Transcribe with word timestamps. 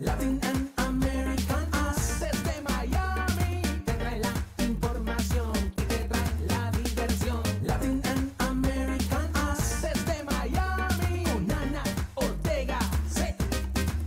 Latin 0.00 0.40
and 0.42 0.70
American 0.78 1.68
Us 1.74 2.20
desde 2.20 2.62
Miami 2.62 3.60
te 3.84 3.92
trae 3.92 4.18
la 4.18 4.32
información 4.64 5.52
y 5.76 5.82
te 5.82 5.98
trae 6.08 6.46
la 6.48 6.70
diversión. 6.70 7.42
Latin 7.62 8.00
and 8.06 8.32
American 8.38 9.30
Us 9.52 9.82
desde 9.82 10.24
Miami 10.24 11.24
con 11.24 11.46
Nana 11.46 11.82
Ortega 12.14 12.78
se 13.10 13.36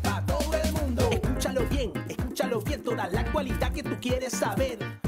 para 0.02 0.26
todo 0.26 0.52
el 0.56 0.72
mundo. 0.74 1.10
Escúchalo 1.12 1.62
bien, 1.70 1.92
escúchalo 2.10 2.62
bien 2.62 2.84
toda 2.84 3.08
la 3.10 3.32
cualidad 3.32 3.72
que 3.72 3.84
tú 3.84 3.96
quieres 4.02 4.34
saber. 4.34 5.03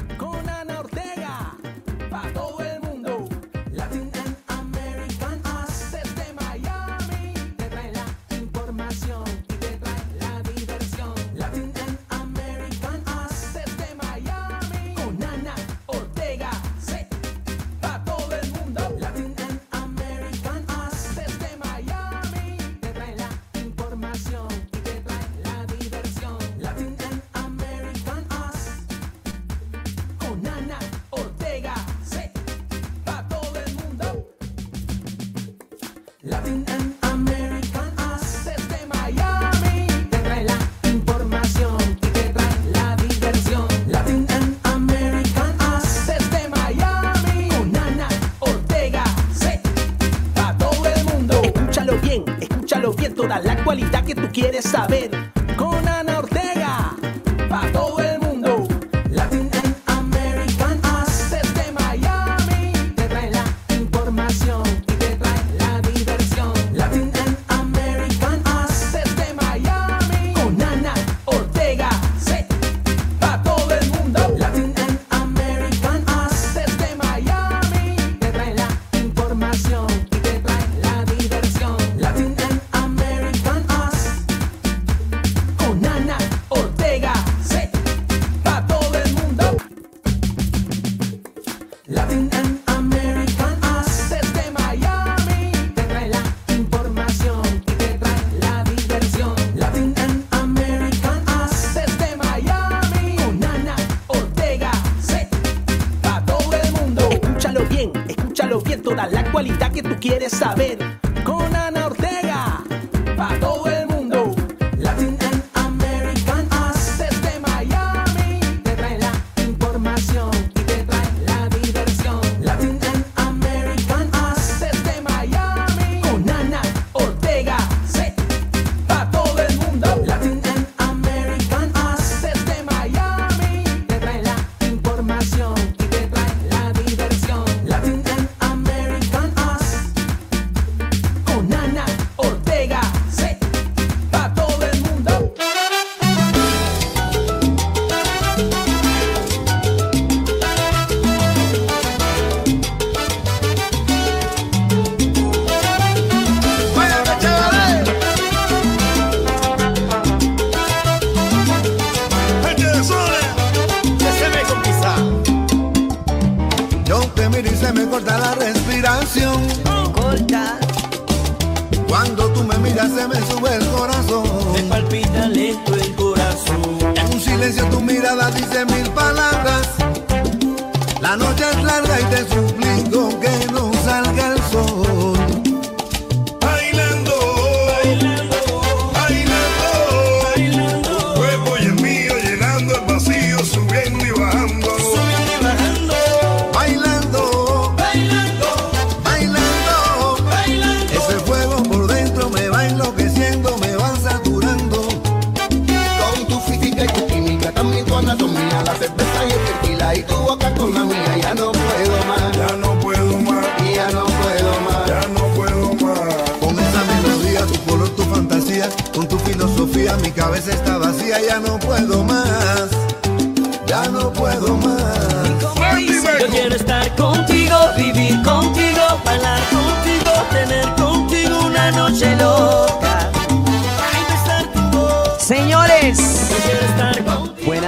quieres 54.36 54.66
saber. 54.66 55.25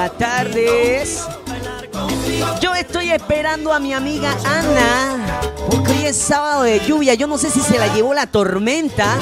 buenas 0.08 0.18
tardes. 0.18 1.26
Yo 2.60 2.74
estoy 2.74 3.10
esperando 3.10 3.72
a 3.72 3.80
mi 3.80 3.92
amiga 3.92 4.34
Ana, 4.44 5.40
porque 5.70 5.92
hoy 5.92 6.06
es 6.06 6.16
sábado 6.16 6.62
de 6.62 6.80
lluvia. 6.80 7.14
Yo 7.14 7.26
no 7.26 7.38
sé 7.38 7.50
si 7.50 7.60
se 7.60 7.78
la 7.78 7.92
llevó 7.94 8.14
la 8.14 8.26
tormenta 8.26 9.16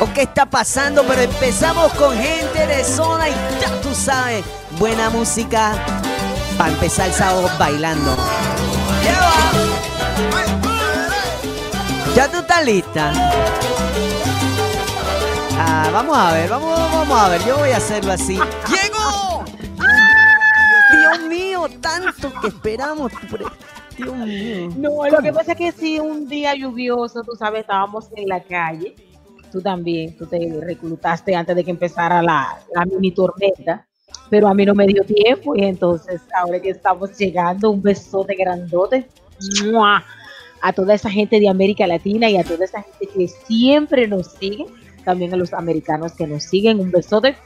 o 0.00 0.12
qué 0.12 0.22
está 0.22 0.46
pasando, 0.46 1.04
pero 1.04 1.22
empezamos 1.22 1.92
con 1.94 2.16
gente 2.16 2.66
de 2.66 2.84
zona 2.84 3.28
y 3.28 3.32
ya 3.60 3.80
tú 3.80 3.94
sabes, 3.94 4.44
buena 4.78 5.10
música 5.10 5.72
para 6.58 6.72
empezar 6.72 7.08
el 7.08 7.14
sábado 7.14 7.50
bailando. 7.58 8.16
¿Ya 12.14 12.30
tú 12.30 12.38
estás 12.38 12.64
lista? 12.64 13.12
Ah, 15.58 15.90
vamos 15.92 16.16
a 16.16 16.32
ver, 16.32 16.48
vamos, 16.48 16.78
vamos 16.78 17.20
a 17.20 17.28
ver, 17.28 17.44
yo 17.44 17.58
voy 17.58 17.72
a 17.72 17.76
hacerlo 17.76 18.12
así. 18.12 18.38
¡Llegó! 18.68 19.35
tanto, 21.68 22.32
que 22.40 22.48
esperamos. 22.48 23.12
Dios 23.96 24.14
mío. 24.16 24.68
No, 24.76 24.90
¿Cómo? 24.90 25.06
lo 25.08 25.18
que 25.18 25.32
pasa 25.32 25.52
es 25.52 25.58
que 25.58 25.72
sí, 25.72 25.98
un 25.98 26.28
día 26.28 26.54
lluvioso, 26.54 27.22
tú 27.22 27.32
sabes, 27.36 27.62
estábamos 27.62 28.08
en 28.16 28.28
la 28.28 28.42
calle. 28.42 28.94
Tú 29.50 29.60
también, 29.60 30.16
tú 30.16 30.26
te 30.26 30.38
reclutaste 30.60 31.34
antes 31.34 31.56
de 31.56 31.64
que 31.64 31.70
empezara 31.70 32.22
la, 32.22 32.58
la 32.74 32.84
mini 32.84 33.12
tormenta 33.12 33.86
pero 34.30 34.48
a 34.48 34.54
mí 34.54 34.64
no 34.64 34.74
me 34.74 34.86
dio 34.86 35.04
tiempo 35.04 35.54
y 35.56 35.64
entonces 35.64 36.20
ahora 36.36 36.60
que 36.60 36.70
estamos 36.70 37.16
llegando, 37.16 37.70
un 37.70 37.82
besote 37.82 38.34
grandote 38.34 39.08
¡mua! 39.64 40.04
a 40.62 40.72
toda 40.72 40.94
esa 40.94 41.10
gente 41.10 41.38
de 41.38 41.48
América 41.48 41.86
Latina 41.86 42.28
y 42.28 42.36
a 42.36 42.44
toda 42.44 42.64
esa 42.64 42.82
gente 42.82 43.08
que 43.14 43.28
siempre 43.28 44.08
nos 44.08 44.32
sigue, 44.32 44.66
también 45.04 45.32
a 45.32 45.36
los 45.36 45.52
americanos 45.52 46.12
que 46.12 46.26
nos 46.26 46.44
siguen, 46.44 46.80
un 46.80 46.90
besote 46.90 47.36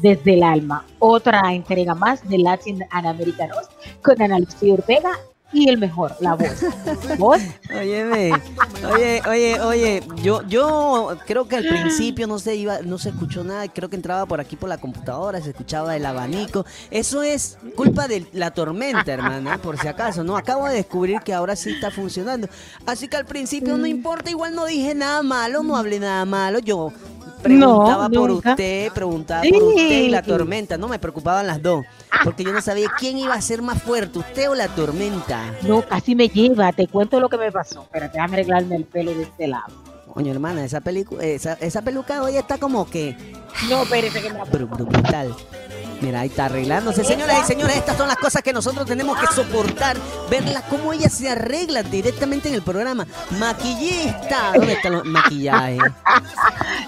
desde 0.00 0.34
el 0.34 0.42
alma. 0.42 0.84
Otra 0.98 1.52
entrega 1.52 1.94
más 1.94 2.26
de 2.28 2.38
Latin 2.38 2.84
and 2.90 3.06
Americanos 3.06 3.68
con 4.02 4.20
Ana 4.20 4.38
Lucía 4.38 4.74
Ortega 4.74 5.12
y 5.50 5.68
el 5.68 5.78
mejor, 5.78 6.14
la 6.20 6.34
voz. 6.34 6.62
¿Voz? 7.18 7.40
Óyeme, 7.74 8.32
oye, 8.92 9.22
oye, 9.26 9.60
oye, 9.60 10.02
yo, 10.22 10.42
yo 10.42 11.16
creo 11.26 11.48
que 11.48 11.56
al 11.56 11.66
principio 11.66 12.26
no 12.26 12.38
se 12.38 12.54
iba, 12.54 12.80
no 12.82 12.98
se 12.98 13.08
escuchó 13.10 13.44
nada, 13.44 13.66
creo 13.68 13.88
que 13.88 13.96
entraba 13.96 14.26
por 14.26 14.40
aquí 14.40 14.56
por 14.56 14.68
la 14.68 14.76
computadora, 14.76 15.40
se 15.40 15.50
escuchaba 15.50 15.96
el 15.96 16.04
abanico. 16.04 16.66
Eso 16.90 17.22
es 17.22 17.56
culpa 17.76 18.08
de 18.08 18.26
la 18.34 18.50
tormenta, 18.50 19.10
hermana, 19.10 19.56
por 19.56 19.78
si 19.78 19.88
acaso, 19.88 20.22
¿no? 20.22 20.36
Acabo 20.36 20.68
de 20.68 20.74
descubrir 20.74 21.20
que 21.20 21.32
ahora 21.32 21.56
sí 21.56 21.70
está 21.70 21.90
funcionando. 21.90 22.48
Así 22.84 23.08
que 23.08 23.16
al 23.16 23.24
principio 23.24 23.78
no 23.78 23.86
importa, 23.86 24.28
igual 24.30 24.54
no 24.54 24.66
dije 24.66 24.94
nada 24.94 25.22
malo, 25.22 25.62
no 25.62 25.76
hablé 25.76 25.98
nada 25.98 26.26
malo, 26.26 26.58
yo 26.58 26.92
preguntaba 27.42 28.08
por 28.08 28.30
nunca. 28.30 28.50
usted, 28.50 28.92
preguntaba 28.92 29.42
Sí. 29.42 29.52
por 29.52 29.62
usted 29.62 30.00
y 30.02 30.08
la 30.08 30.22
tormenta, 30.22 30.76
no 30.78 30.88
me 30.88 30.98
preocupaban 30.98 31.46
las 31.46 31.62
dos, 31.62 31.84
porque 32.24 32.44
yo 32.44 32.52
no 32.52 32.60
sabía 32.60 32.88
quién 32.98 33.18
iba 33.18 33.34
a 33.34 33.40
ser 33.40 33.62
más 33.62 33.82
fuerte, 33.82 34.18
usted 34.18 34.50
o 34.50 34.54
la 34.54 34.68
tormenta. 34.68 35.54
No, 35.62 35.82
casi 35.82 36.14
me 36.14 36.28
lleva. 36.28 36.72
Te 36.72 36.86
cuento 36.86 37.20
lo 37.20 37.28
que 37.28 37.36
me 37.38 37.50
pasó. 37.52 37.82
Espérate, 37.82 38.14
déjame 38.14 38.34
arreglarme 38.34 38.76
el 38.76 38.84
pelo 38.84 39.14
de 39.14 39.22
este 39.24 39.46
lado. 39.48 39.66
Coño, 40.12 40.32
hermana, 40.32 40.64
esa, 40.64 40.82
esa, 41.20 41.52
esa 41.54 41.82
peluca 41.82 42.22
hoy 42.22 42.36
está 42.36 42.58
como 42.58 42.88
que 42.90 43.14
No, 43.68 43.82
espérate 43.82 44.20
que 44.22 44.32
me 44.32 44.40
bru- 44.40 44.68
bru- 44.68 44.86
brutal. 44.88 45.34
Mira, 46.00 46.20
ahí 46.20 46.28
está 46.28 46.46
arreglándose. 46.46 47.02
Señoras 47.02 47.40
y 47.42 47.46
señores, 47.46 47.76
estas 47.76 47.96
son 47.96 48.06
las 48.06 48.16
cosas 48.16 48.42
que 48.42 48.52
nosotros 48.52 48.86
tenemos 48.86 49.18
que 49.18 49.26
soportar. 49.34 49.96
Verla 50.30 50.62
cómo 50.68 50.92
ella 50.92 51.08
se 51.08 51.28
arregla 51.28 51.82
directamente 51.82 52.48
en 52.48 52.54
el 52.54 52.62
programa. 52.62 53.06
Maquillista. 53.38 54.52
¿Dónde 54.54 54.74
está 54.74 54.88
el 54.88 55.04
maquillaje? 55.04 55.78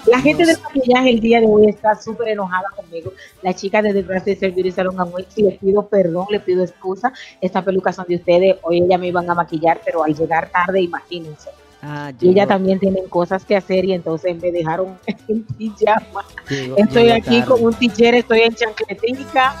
La 0.05 0.19
gente 0.19 0.45
del 0.45 0.57
maquillaje 0.61 1.09
el 1.09 1.19
día 1.19 1.41
de 1.41 1.47
hoy 1.47 1.67
está 1.69 1.95
súper 1.95 2.29
enojada 2.29 2.65
conmigo. 2.75 3.11
La 3.41 3.53
chica 3.53 3.81
de 3.81 3.93
detrás 3.93 4.23
de 4.23 4.35
servir 4.35 4.65
y 4.65 4.71
salón 4.71 4.99
Amway, 4.99 5.27
le 5.35 5.51
pido 5.51 5.87
perdón, 5.87 6.27
le 6.29 6.39
pido 6.39 6.63
excusa. 6.63 7.11
Estas 7.41 7.63
pelucas 7.63 7.95
son 7.95 8.05
de 8.07 8.15
ustedes. 8.15 8.57
Hoy 8.63 8.81
ella 8.81 8.97
me 8.97 9.07
iban 9.07 9.29
a 9.29 9.35
maquillar, 9.35 9.81
pero 9.83 10.03
al 10.03 10.15
llegar 10.15 10.49
tarde, 10.49 10.81
imagínense. 10.81 11.49
Ah, 11.83 12.11
Y 12.21 12.29
ella 12.29 12.45
también 12.45 12.79
tienen 12.79 13.07
cosas 13.07 13.43
que 13.43 13.55
hacer 13.55 13.85
y 13.85 13.93
entonces 13.93 14.39
me 14.39 14.51
dejaron 14.51 14.99
en 15.27 15.43
pijama. 15.43 16.23
llegó- 16.49 16.77
Estoy 16.77 17.03
llegó 17.03 17.15
aquí 17.15 17.39
tarde. 17.39 17.45
con 17.45 17.63
un 17.63 17.73
tijera, 17.73 18.17
estoy 18.17 18.41
en 18.41 18.53
chancletica, 18.55 19.55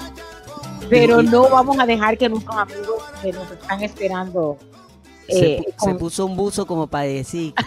pero 0.89 1.23
no 1.23 1.49
vamos 1.49 1.79
a 1.79 1.85
dejar 1.85 2.17
que 2.17 2.29
nuestros 2.29 2.55
amigos 2.55 3.03
que 3.23 3.31
nos 3.33 3.49
están 3.51 3.81
esperando 3.81 4.57
Se, 5.27 5.53
eh, 5.55 5.63
se 5.65 5.73
con- 5.77 5.97
puso 5.97 6.25
un 6.27 6.35
buzo 6.35 6.65
como 6.67 6.85
para 6.87 7.05
decir. 7.05 7.53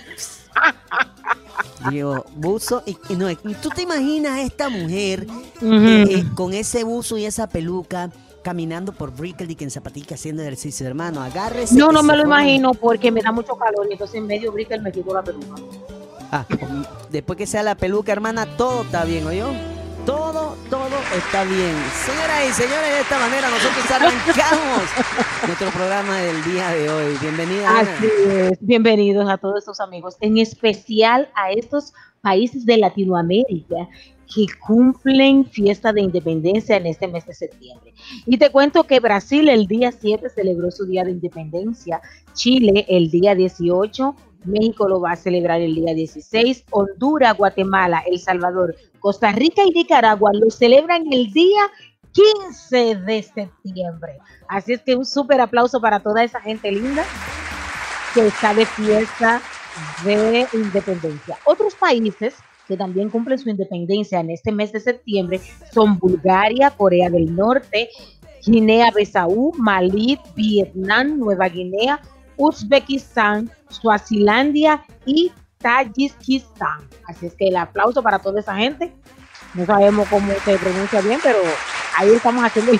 Digo, 1.91 2.25
buzo. 2.37 2.83
Y, 2.87 2.97
y 3.11 3.17
no, 3.17 3.27
tú 3.61 3.69
te 3.69 3.83
imaginas 3.83 4.33
a 4.33 4.43
esta 4.43 4.69
mujer 4.69 5.27
eh, 5.63 6.25
con 6.35 6.53
ese 6.55 6.85
buzo 6.85 7.19
y 7.19 7.25
esa 7.27 7.49
peluca 7.49 8.11
caminando 8.45 8.93
por 8.93 9.11
Brickell 9.11 9.57
en 9.59 9.71
zapatica 9.71 10.15
haciendo 10.15 10.43
ejercicio, 10.43 10.87
hermano. 10.87 11.21
Agárrese. 11.23 11.75
No, 11.75 11.91
no 11.91 12.03
me 12.05 12.15
lo 12.17 12.25
imagino 12.25 12.75
porque 12.75 13.11
me 13.11 13.23
da 13.23 13.33
mucho 13.33 13.57
calor 13.57 13.87
y 13.89 13.95
entonces 13.95 14.17
en 14.17 14.27
medio 14.27 14.53
brica 14.53 14.77
me 14.79 14.93
quito 14.93 15.13
la 15.13 15.25
peluca. 15.25 15.55
Ah, 16.31 16.47
después 17.11 17.37
que 17.39 17.47
sea 17.47 17.63
la 17.63 17.75
peluca, 17.75 18.13
hermana, 18.13 18.47
todo 18.57 18.83
está 18.83 19.05
bien, 19.05 19.27
¿oyó? 19.27 19.49
Todo, 20.05 20.57
todo 20.69 20.97
está 21.17 21.45
bien. 21.45 21.75
Señoras 22.05 22.51
y 22.51 22.53
señores, 22.53 22.93
de 22.93 23.01
esta 23.01 23.19
manera 23.19 23.49
nosotros 23.49 23.91
arrancamos 23.91 24.83
nuestro 25.47 25.71
programa 25.71 26.19
del 26.19 26.45
día 26.45 26.69
de 26.69 26.91
hoy. 26.91 27.17
Bienvenida, 27.23 27.71
Ana. 27.71 27.81
Así 27.81 28.09
es. 28.29 28.59
Bienvenidos 28.61 29.29
a 29.31 29.39
todos 29.39 29.61
estos 29.61 29.81
amigos, 29.81 30.17
en 30.21 30.37
especial 30.37 31.31
a 31.35 31.53
estos 31.53 31.95
países 32.21 32.67
de 32.67 32.77
Latinoamérica 32.77 33.89
que 34.33 34.47
cumplen 34.67 35.45
fiesta 35.45 35.93
de 35.93 36.03
independencia 36.03 36.77
en 36.77 36.87
este 36.87 37.09
mes 37.09 37.27
de 37.27 37.35
septiembre. 37.35 37.95
Y 38.27 38.39
te 38.39 38.51
cuento 38.51 38.85
que 38.85 39.01
Brasil 39.01 39.49
el 39.49 39.67
día 39.67 39.93
7 39.93 40.29
celebró 40.29 40.71
su 40.71 40.87
día 40.87 41.05
de 41.05 41.13
independencia, 41.13 42.01
Chile 42.35 42.87
el 42.89 43.11
día 43.11 43.35
18, 43.35 44.15
México 44.45 44.89
lo 44.89 45.01
va 45.01 45.13
a 45.13 45.17
celebrar 45.17 45.61
el 45.61 45.75
día 45.75 45.95
16, 45.95 46.65
Honduras, 46.71 47.37
Guatemala, 47.37 48.03
El 48.07 48.19
Salvador, 48.19 48.77
Costa 49.01 49.33
Rica 49.33 49.63
y 49.65 49.71
Nicaragua 49.71 50.31
lo 50.35 50.51
celebran 50.51 51.13
el 51.13 51.33
día 51.33 51.71
15 52.13 52.97
de 52.97 53.23
septiembre. 53.23 54.19
Así 54.49 54.75
es 54.75 54.83
que 54.83 54.95
un 54.95 55.05
súper 55.05 55.41
aplauso 55.41 55.81
para 55.81 56.01
toda 56.01 56.23
esa 56.23 56.41
gente 56.41 56.71
linda 56.71 57.05
que 58.15 58.27
está 58.27 58.55
de 58.55 58.67
fiesta 58.67 59.43
de 60.05 60.47
independencia. 60.53 61.39
Otros 61.45 61.75
países 61.75 62.35
que 62.67 62.77
también 62.77 63.11
cumplen 63.11 63.39
su 63.39 63.51
independencia 63.51 64.21
en 64.21 64.31
este 64.31 64.53
mes 64.53 64.73
de 64.73 64.81
septiembre 64.81 65.41
son 65.73 65.99
Bulgaria, 65.99 66.71
Corea 66.71 67.11
del 67.11 67.35
Norte, 67.35 67.91
Guinea-Bissau, 68.45 69.53
Malí, 69.57 70.19
Vietnam, 70.35 71.19
Nueva 71.19 71.49
Guinea, 71.49 72.01
Uzbekistán, 72.37 73.51
Suazilandia 73.69 74.85
y 75.07 75.33
Tayikistán. 75.59 76.89
Así 77.09 77.27
es 77.27 77.35
que 77.35 77.49
el 77.49 77.57
aplauso 77.57 78.03
para 78.03 78.19
toda 78.19 78.41
esa 78.41 78.55
gente. 78.57 78.93
No 79.55 79.65
sabemos 79.65 80.09
cómo 80.09 80.33
se 80.45 80.59
pronuncia 80.59 81.01
bien, 81.01 81.21
pero 81.23 81.39
ahí 81.97 82.11
estamos 82.11 82.45
haciendo 82.45 82.73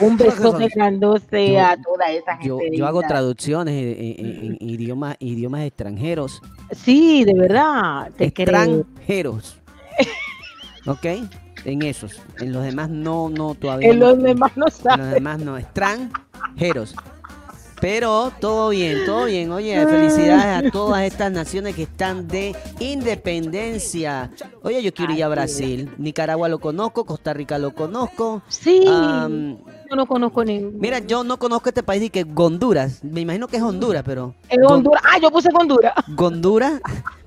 un 0.00 0.16
besote 0.16 0.68
grandote 0.74 1.60
a 1.60 1.76
toda 1.76 2.06
esa 2.10 2.32
gente. 2.36 2.48
Yo, 2.48 2.58
yo 2.72 2.86
hago 2.86 3.02
traducciones 3.02 3.74
en, 3.74 4.26
en- 4.26 4.42
en 4.44 4.56
idiomas, 4.60 5.16
idiomas 5.18 5.62
extranjeros. 5.62 6.40
Sí, 6.72 7.24
de 7.24 7.34
verdad, 7.34 8.10
te 8.16 8.32
creo. 8.32 8.46
extranjeros. 8.46 9.56
¿Ok? 10.86 11.06
En 11.64 11.82
esos. 11.82 12.20
En 12.38 12.52
los 12.52 12.62
demás 12.62 12.90
no, 12.90 13.28
no, 13.30 13.54
todavía. 13.54 13.90
En 13.90 13.98
no. 13.98 14.10
los 14.10 14.22
demás 14.22 14.52
no 14.56 14.66
En 14.66 14.70
los 14.72 14.74
saben. 14.74 15.10
demás 15.12 15.38
no. 15.40 15.56
Extranjeros. 15.58 16.94
Pero 17.80 18.32
todo 18.40 18.70
bien, 18.70 19.04
todo 19.04 19.26
bien. 19.26 19.50
Oye, 19.52 19.84
felicidades 19.86 20.66
a 20.66 20.70
todas 20.70 21.02
estas 21.02 21.30
naciones 21.32 21.74
que 21.74 21.82
están 21.82 22.26
de 22.28 22.54
independencia. 22.78 24.30
Oye, 24.62 24.82
yo 24.82 24.92
quiero 24.94 25.12
ir 25.12 25.24
a 25.24 25.28
Brasil. 25.28 25.90
Nicaragua 25.98 26.48
lo 26.48 26.58
conozco, 26.60 27.04
Costa 27.04 27.32
Rica 27.34 27.58
lo 27.58 27.74
conozco. 27.74 28.42
Sí, 28.48 28.84
Am, 28.88 29.58
yo 29.90 29.96
no 29.96 30.06
conozco 30.06 30.44
ningún. 30.44 30.78
mira, 30.78 30.98
yo 31.00 31.24
no 31.24 31.38
conozco 31.38 31.68
este 31.68 31.82
país 31.82 32.02
y 32.04 32.10
que 32.10 32.24
Honduras. 32.34 33.02
Me 33.04 33.20
imagino 33.20 33.48
que 33.48 33.56
es 33.58 33.62
Honduras, 33.62 34.02
pero. 34.04 34.34
En 34.48 34.60
Gon- 34.62 34.72
Honduras. 34.78 35.02
Ah, 35.06 35.18
yo 35.20 35.30
puse 35.30 35.48
Honduras. 35.52 35.92
Honduras, 36.16 36.80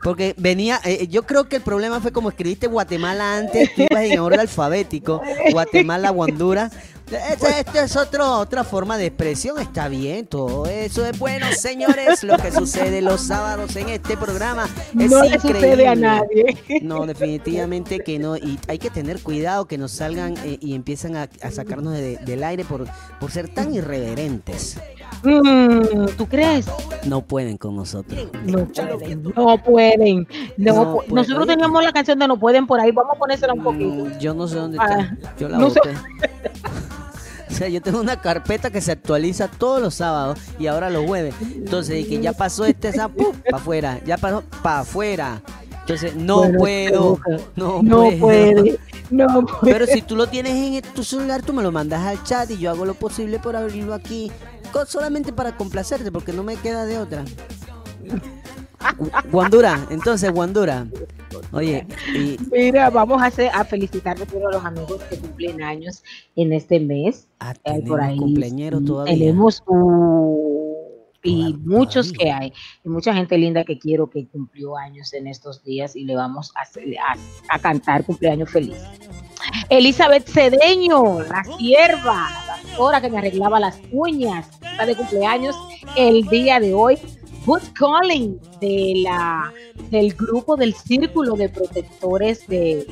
porque 0.04 0.34
venía, 0.38 0.80
eh, 0.86 1.08
yo 1.08 1.24
creo 1.24 1.48
que 1.50 1.58
el 1.58 1.62
problema 1.62 2.00
fue 2.00 2.12
como 2.12 2.30
escribiste 2.30 2.68
Guatemala 2.68 3.38
antes, 3.38 3.75
tú 3.75 3.84
ibas 3.89 4.04
en 4.04 4.20
orden 4.20 4.39
alfabético, 4.39 5.22
Guatemala, 5.51 6.12
Honduras. 6.12 6.72
Esta, 7.10 7.60
esta 7.60 7.84
es 7.84 7.96
otro, 7.96 8.40
otra 8.40 8.64
forma 8.66 8.98
de 8.98 9.06
expresión, 9.06 9.60
está 9.60 9.88
bien, 9.88 10.26
todo 10.28 10.66
eso 10.66 11.06
es 11.06 11.18
bueno, 11.18 11.46
señores, 11.58 12.22
lo 12.24 12.36
que 12.38 12.52
sucede 12.52 13.02
los 13.02 13.22
sábados 13.22 13.76
en 13.78 13.88
este 13.90 14.18
programa 14.18 14.68
es 15.00 15.10
no 15.10 15.24
le 15.24 15.40
sucede 15.40 15.88
a 15.88 15.94
increíble. 15.94 15.96
nadie. 15.96 16.58
No, 16.82 17.06
definitivamente 17.06 18.00
que 18.02 18.20
no. 18.20 18.36
Y 18.36 18.60
hay 18.68 18.78
que 18.78 18.90
tener 18.90 19.22
cuidado 19.24 19.66
que 19.68 19.78
nos 19.78 19.92
salgan 19.94 20.36
eh, 20.44 20.58
y 20.60 20.76
empiezan 20.76 21.16
a, 21.16 21.30
a 21.42 21.52
sacarnos 21.52 21.94
de- 21.94 22.18
del 22.18 22.44
aire 22.44 22.66
por, 22.66 22.86
por 23.22 23.32
ser 23.32 23.48
tan 23.48 23.74
irreverentes. 23.74 24.78
Mm, 25.24 26.08
¿Tú 26.18 26.28
crees? 26.28 26.66
No 27.06 27.22
pueden 27.22 27.58
con 27.58 27.76
nosotros. 27.76 28.28
No 28.44 28.66
pueden, 28.68 29.24
no 29.24 29.58
pueden. 29.64 30.28
No 30.58 30.74
No 30.74 30.84
pu- 30.84 30.96
pueden. 31.06 31.16
Nosotros 31.16 31.48
teníamos 31.48 31.84
la 31.84 31.94
canción 31.94 32.20
de 32.20 32.28
No 32.28 32.38
pueden 32.38 32.68
por 32.68 32.80
ahí, 32.82 32.92
vamos 32.92 33.16
a 33.16 33.20
ponérsela 33.20 33.54
un 33.54 33.64
poquito. 33.64 34.06
Mm, 34.06 34.20
Yo 34.20 34.34
no 34.34 34.46
sé 34.48 34.56
dónde 34.58 34.78
Ah, 34.82 35.10
está. 35.14 35.36
Yo 35.40 35.48
la 35.48 35.58
no 35.58 35.70
sé. 35.70 35.80
O 37.51 37.54
sea, 37.54 37.70
yo 37.70 37.82
tengo 37.82 38.00
una 38.01 38.20
carpeta 38.22 38.70
que 38.70 38.82
se 38.82 38.92
actualiza 38.92 39.48
todos 39.48 39.82
los 39.82 39.96
sábados 39.96 40.38
y 40.60 40.68
ahora 40.68 40.89
los 40.89 41.06
jueves. 41.06 41.34
Entonces, 41.42 42.06
que 42.08 42.20
ya 42.20 42.34
pasó 42.34 42.66
este 42.66 42.92
sábado, 42.92 43.32
para 43.46 43.58
afuera. 43.58 44.00
Ya 44.06 44.18
pasó 44.18 44.44
para 44.62 44.80
afuera. 44.80 45.42
Entonces, 45.82 46.16
no 46.16 46.51
Bueno, 46.51 46.58
puedo. 46.60 47.20
No, 47.56 47.82
No 47.82 48.04
puedo. 48.04 48.20
puede, 48.20 48.80
no 49.10 49.46
puede. 49.46 49.74
Pero 49.74 49.88
si 49.88 50.01
tú 50.01 50.16
lo 50.18 50.27
tienes 50.27 50.54
en 50.54 50.82
tu 50.94 51.04
celular, 51.04 51.42
tú 51.42 51.54
me 51.54 51.63
lo 51.63 51.72
mandas 51.72 52.01
al 52.06 52.22
chat 52.24 52.51
y 52.51 52.58
yo 52.58 52.70
hago 52.70 52.86
lo 52.86 52.94
posible 52.96 53.39
por 53.39 53.56
abrirlo 53.56 53.94
aquí. 53.94 54.32
Solamente 54.86 55.32
para 55.34 55.56
complacerte, 55.56 56.12
porque 56.12 56.34
no 56.34 56.44
me 56.44 56.56
queda 56.58 56.86
de 56.86 57.00
otra. 57.00 57.24
Gu- 58.98 59.32
Guandura, 59.32 59.86
entonces, 59.89 60.32
Guandura. 60.32 60.88
Oye, 61.51 61.86
y 62.13 62.38
Mira, 62.51 62.89
vamos 62.89 63.22
a, 63.22 63.25
hacer, 63.27 63.50
a 63.53 63.63
felicitar 63.65 64.15
primero 64.17 64.50
a 64.50 64.51
los 64.53 64.65
amigos 64.65 65.01
que 65.10 65.17
cumplen 65.17 65.62
años 65.63 66.03
en 66.36 66.53
este 66.53 66.79
mes. 66.79 67.27
ah, 67.39 67.53
Eh, 67.63 67.82
por 67.88 68.01
ahí 68.01 68.17
cumpleañero 68.17 68.82
todavía. 68.82 69.13
tenemos 69.13 69.63
uh, 69.67 70.77
y 71.24 71.53
Toda- 71.53 71.63
muchos 71.65 72.12
que 72.12 72.25
todavía. 72.25 72.38
hay, 72.39 72.53
y 72.86 72.89
mucha 72.89 73.13
gente 73.13 73.38
linda 73.38 73.63
que 73.63 73.77
quiero 73.79 74.10
que 74.10 74.27
cumplió 74.27 74.77
años 74.77 75.13
en 75.13 75.27
estos 75.27 75.63
días 75.63 75.96
y 75.96 76.06
le 76.06 76.15
vamos 76.15 76.51
a, 76.56 76.62
a, 76.62 77.56
a 77.56 77.60
cantar 77.60 78.03
cumpleaños 78.06 78.50
feliz. 78.50 78.77
Elizabeth 79.70 80.27
Cedeño, 80.27 81.22
la 81.22 81.44
sierva, 81.58 82.27
la 82.29 82.62
pastora 82.63 83.01
que 83.01 83.10
me 83.10 83.17
arreglaba 83.20 83.60
las 83.60 83.79
uñas, 83.91 84.48
está 84.72 84.86
de 84.86 84.96
cumpleaños 84.96 85.56
el 85.96 86.24
día 86.27 86.60
de 86.60 86.74
hoy. 86.74 86.98
Booth 87.48 87.74
Collins 87.80 88.42
de 88.60 89.04
la, 89.04 89.54
del 89.89 90.13
grupo 90.13 90.58
del 90.58 90.75
Círculo 90.75 91.36
de 91.38 91.48
Protectores 91.48 92.46
de, 92.48 92.86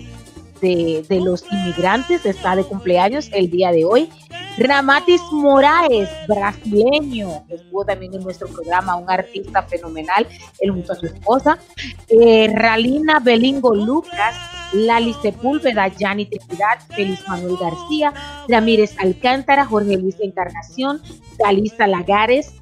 de, 0.62 1.06
de 1.10 1.20
los 1.20 1.44
Inmigrantes 1.52 2.26
está 2.26 2.56
de 2.56 2.64
cumpleaños 2.64 3.30
el 3.34 3.52
día 3.52 3.72
de 3.72 3.84
hoy. 3.84 4.10
Ramatis 4.58 5.22
Moraes, 5.34 6.08
brasileño, 6.30 7.44
estuvo 7.50 7.84
también 7.84 8.14
en 8.14 8.24
nuestro 8.24 8.48
programa, 8.48 8.96
un 8.96 9.12
artista 9.12 9.62
fenomenal, 9.64 10.26
él 10.62 10.72
junto 10.72 10.94
a 10.94 10.96
su 10.96 11.08
esposa. 11.08 11.60
Eh, 12.08 12.50
Ralina 12.56 13.20
Belingo 13.20 13.76
Lucas, 13.76 14.36
Lali 14.72 15.14
Sepúlveda, 15.22 15.90
Yanni 15.90 16.28
Trinidad, 16.28 16.80
Félix 16.96 17.28
Manuel 17.28 17.58
García, 17.58 18.14
Ramírez 18.48 18.96
Alcántara, 19.00 19.66
Jorge 19.66 19.98
Luis 19.98 20.16
Encarnación, 20.22 21.02
Dalisa 21.38 21.88
Lagares, 21.88 22.54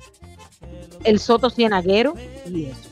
El 1.04 1.20
Soto 1.20 1.50
Cienaguero 1.50 2.14
y 2.46 2.66
eso. 2.66 2.90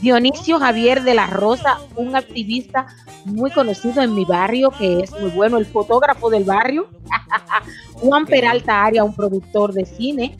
Dionisio 0.00 0.58
Javier 0.58 1.04
de 1.04 1.14
la 1.14 1.28
Rosa, 1.28 1.78
un 1.94 2.16
activista 2.16 2.88
muy 3.24 3.52
conocido 3.52 4.02
en 4.02 4.14
mi 4.14 4.24
barrio, 4.24 4.70
que 4.70 5.00
es 5.00 5.12
muy 5.12 5.30
bueno, 5.30 5.58
el 5.58 5.66
fotógrafo 5.66 6.28
del 6.28 6.42
barrio. 6.42 6.88
Juan 7.94 8.26
Peralta 8.26 8.84
Aria, 8.84 9.04
un 9.04 9.14
productor 9.14 9.72
de 9.72 9.86
cine. 9.86 10.36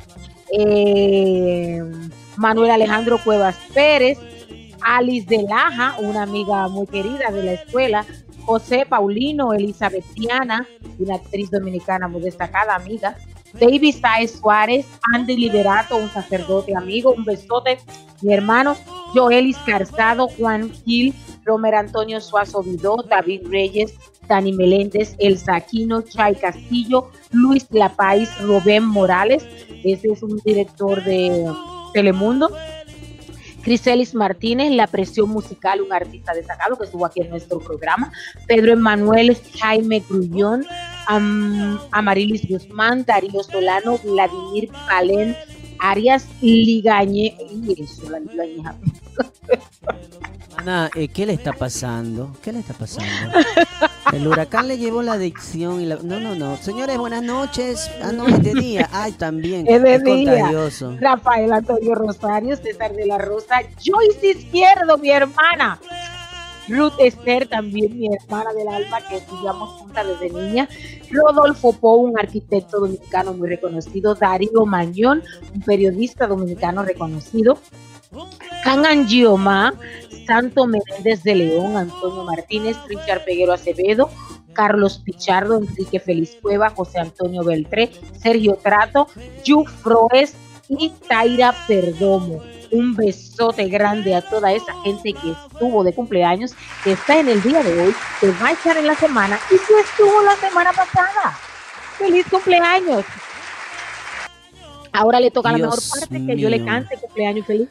Eh, 0.52 1.81
Manuel 2.37 2.73
Alejandro 2.73 3.19
Cuevas 3.23 3.57
Pérez. 3.73 4.19
Alice 4.85 5.29
de 5.29 5.45
Laja, 5.45 5.95
una 6.00 6.23
amiga 6.23 6.67
muy 6.69 6.88
querida 6.88 7.31
de 7.31 7.45
la 7.45 7.52
escuela. 7.52 8.05
José 8.45 8.85
Paulino, 8.85 9.52
Elizabetiana, 9.52 10.67
una 10.99 11.14
actriz 11.14 11.52
dominicana 11.52 12.09
muy 12.09 12.21
destacada, 12.21 12.75
amiga. 12.75 13.17
David 13.54 13.94
Saez 14.00 14.38
Suárez, 14.38 14.87
Andy 15.14 15.37
Liberato, 15.37 15.97
un 15.97 16.11
sacerdote 16.11 16.76
amigo, 16.76 17.12
un 17.12 17.25
besote, 17.25 17.78
mi 18.23 18.32
hermano, 18.32 18.76
Joelis 19.14 19.59
Carzado, 19.59 20.28
Juan 20.28 20.73
Gil, 20.85 21.14
Romer 21.44 21.75
Antonio 21.75 22.21
Suazo 22.21 22.62
Vidó, 22.62 22.97
David 23.09 23.42
Reyes, 23.49 23.94
Dani 24.28 24.52
Meléndez, 24.52 25.14
Elsa 25.18 25.56
Aquino, 25.56 26.02
Chay 26.02 26.37
Castillo, 26.37 27.11
Luis 27.32 27.66
Lapais, 27.71 28.30
Rubén 28.40 28.85
Morales, 28.85 29.44
ese 29.85 30.12
es 30.12 30.23
un 30.23 30.38
director 30.44 31.02
de 31.04 31.50
Telemundo. 31.92 32.50
Criselis 33.62 34.14
Martínez, 34.14 34.71
La 34.73 34.87
Presión 34.87 35.31
Musical, 35.31 35.81
un 35.81 35.92
artista 35.92 36.35
destacado 36.35 36.76
que 36.76 36.85
estuvo 36.85 37.07
aquí 37.07 37.21
en 37.21 37.31
nuestro 37.31 37.59
programa. 37.61 38.12
Pedro 38.47 38.73
Emanuel 38.73 39.37
Jaime 39.59 40.02
Grullón, 40.09 40.64
Am- 41.07 41.78
Amarilis 41.90 42.49
Guzmán, 42.49 43.04
Darío 43.04 43.42
Solano, 43.42 43.99
Vladimir 43.99 44.71
Palén, 44.88 45.37
Arias 45.78 46.26
Ligañe. 46.40 47.37
Ana, 50.56 50.90
eh, 50.94 51.09
¿qué 51.09 51.26
le 51.26 51.32
está 51.32 51.52
pasando? 51.52 52.30
¿Qué 52.42 52.52
le 52.52 52.61
está 52.61 52.75
pasando? 52.75 53.38
El 54.12 54.26
huracán 54.26 54.68
le 54.68 54.76
llevó 54.76 55.02
la 55.02 55.14
adicción 55.14 55.80
y 55.80 55.87
la... 55.87 55.97
No, 55.97 56.21
no, 56.21 56.35
no. 56.35 56.56
Señores, 56.59 56.99
buenas 56.99 57.23
noches. 57.23 57.90
Ah, 58.02 58.12
no, 58.12 58.26
es 58.28 58.42
de 58.42 58.54
día. 58.54 58.88
Ay, 58.92 59.12
también. 59.12 59.66
Es 59.66 59.82
de 59.82 59.99
día. 59.99 60.32
contagioso. 60.32 60.97
Rafael 61.00 61.52
Antonio 61.52 61.94
Rosario, 61.94 62.56
César 62.56 62.92
de 62.92 63.06
la 63.06 63.18
Rosa, 63.18 63.62
Joyce 63.82 64.38
Izquierdo, 64.38 64.99
mi 64.99 65.11
hermana. 65.11 65.80
Ruth 66.68 66.94
Esther, 66.99 67.49
también 67.49 67.99
mi 67.99 68.09
hermana 68.14 68.52
del 68.52 68.68
alma, 68.68 68.99
que 69.09 69.16
estudiamos 69.16 69.71
juntas 69.71 70.06
desde 70.06 70.30
niña. 70.30 70.68
Rodolfo 71.11 71.73
Pou, 71.73 72.02
un 72.02 72.18
arquitecto 72.18 72.80
dominicano 72.80 73.32
muy 73.35 73.49
reconocido. 73.49 74.14
Darío 74.14 74.64
Mañón, 74.64 75.23
un 75.54 75.61
periodista 75.62 76.26
dominicano 76.26 76.82
reconocido. 76.85 77.59
Can 78.64 78.87
Angioma, 78.87 79.75
Santo 80.26 80.66
Menéndez 80.66 81.23
de 81.23 81.35
León, 81.35 81.76
Antonio 81.76 82.25
Martínez, 82.25 82.76
Richard 82.88 83.25
Peguero 83.25 83.52
Acevedo, 83.52 84.11
Carlos 84.52 84.99
Pichardo, 84.99 85.59
Enrique 85.59 85.99
Feliz 85.99 86.37
Cueva, 86.40 86.71
José 86.71 87.00
Antonio 87.00 87.42
Beltré, 87.42 87.90
Sergio 88.21 88.57
Trato, 88.62 89.09
Yu 89.45 89.64
Froes 89.64 90.35
y 90.69 90.90
Taira 91.09 91.54
Perdomo. 91.66 92.40
Un 92.71 92.95
besote 92.95 93.69
grande 93.69 94.14
a 94.14 94.23
toda 94.23 94.52
esa 94.52 94.75
gente 94.83 95.12
que 95.12 95.33
estuvo 95.33 95.85
de 95.85 95.92
cumpleaños, 95.92 96.54
que 96.85 96.92
está 96.92 97.19
en 97.19 97.28
el 97.28 97.42
día 97.42 97.62
de 97.62 97.83
hoy, 97.83 97.95
que 98.21 98.31
va 98.31 98.49
a 98.49 98.52
estar 98.52 98.76
en 98.76 98.87
la 98.87 98.95
semana 98.95 99.38
y 99.50 99.57
que 99.57 99.81
estuvo 99.81 100.23
la 100.23 100.37
semana 100.37 100.73
pasada. 100.73 101.38
¡Feliz 101.99 102.26
cumpleaños! 102.31 103.04
Ahora 104.92 105.21
le 105.21 105.31
toca 105.31 105.52
la 105.52 105.59
mejor 105.59 105.78
Dios 105.78 105.90
parte 105.90 106.26
que 106.26 106.37
yo 106.37 106.49
le 106.49 106.64
cante 106.64 106.97
cumpleaños 106.99 107.47
feliz. 107.47 107.69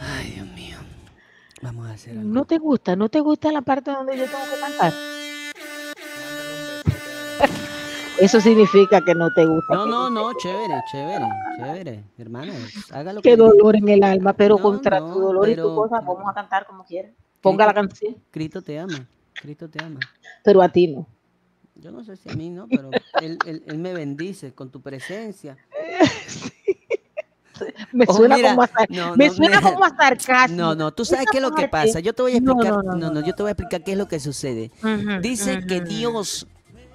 Ay, 0.00 0.32
Dios 0.32 0.46
mío. 0.54 0.78
Vamos 1.62 1.86
a 1.88 1.92
hacer 1.92 2.16
algo. 2.18 2.28
¿No 2.30 2.44
te 2.44 2.58
gusta? 2.58 2.96
¿No 2.96 3.08
te 3.08 3.20
gusta 3.20 3.50
la 3.52 3.62
parte 3.62 3.90
donde 3.90 4.16
yo 4.16 4.24
tengo 4.24 4.44
que 4.54 4.60
cantar? 4.60 4.92
Eso 8.20 8.40
significa 8.40 9.00
que 9.00 9.14
no 9.14 9.32
te 9.32 9.46
gusta. 9.46 9.74
No, 9.74 9.86
no, 9.86 10.10
no, 10.10 10.32
chévere, 10.34 10.82
chévere, 10.90 11.26
chévere. 11.56 12.04
Hermana, 12.18 12.52
hágalo 12.92 13.22
Qué 13.22 13.36
dolor 13.36 13.76
en 13.76 13.88
el 13.88 14.02
alma, 14.02 14.32
pero 14.32 14.56
No, 14.56 14.62
contra 14.62 14.98
no, 15.00 15.12
tu 15.12 15.20
dolor 15.20 15.48
y 15.48 15.54
tu 15.56 15.74
cosa, 15.74 16.00
vamos 16.00 16.24
a 16.28 16.34
cantar 16.34 16.66
como 16.66 16.84
quieras. 16.84 17.12
Ponga 17.40 17.64
la 17.66 17.74
canción, 17.74 18.16
Cristo 18.32 18.60
te 18.62 18.78
ama. 18.78 19.06
Cristo 19.40 19.68
te 19.70 19.82
ama. 19.82 20.00
pero 20.42 20.60
a 20.62 20.68
ti 20.68 20.88
no. 20.88 21.06
Yo 21.76 21.92
no 21.92 22.02
sé 22.02 22.16
si 22.16 22.28
a 22.28 22.34
mí 22.34 22.50
no, 22.50 22.66
pero 22.66 22.90
él, 23.20 23.38
él- 23.46 23.62
él 23.64 23.78
me 23.78 23.94
bendice 23.94 24.52
con 24.52 24.70
tu 24.70 24.80
presencia. 24.80 25.56
Me 27.92 28.04
Oh, 28.08 28.14
suena, 28.14 28.36
mira, 28.36 28.50
como, 28.50 28.62
a, 28.62 28.70
no, 28.88 29.16
me 29.16 29.28
no, 29.28 29.34
suena 29.34 29.58
mira. 29.60 29.72
como 29.72 29.84
a 29.84 29.96
sarcasmo. 29.96 30.56
No, 30.56 30.74
no, 30.74 30.92
tú 30.92 31.04
sabes 31.04 31.26
qué 31.30 31.38
es 31.38 31.42
lo 31.42 31.52
que 31.54 31.68
pasa. 31.68 32.00
Yo 32.00 32.12
te 32.14 32.22
voy 32.22 32.32
a 32.32 32.36
explicar. 32.38 32.72
no, 32.84 32.96
No, 32.96 33.10
no, 33.10 33.20
yo 33.20 33.34
te 33.34 33.42
voy 33.42 33.50
a 33.50 33.52
explicar 33.52 33.82
qué 33.84 33.92
es 33.92 33.98
lo 33.98 34.08
que 34.08 34.20
sucede. 34.20 34.70
Dice 35.22 35.64
que. 35.66 35.80
Dios, 35.80 36.46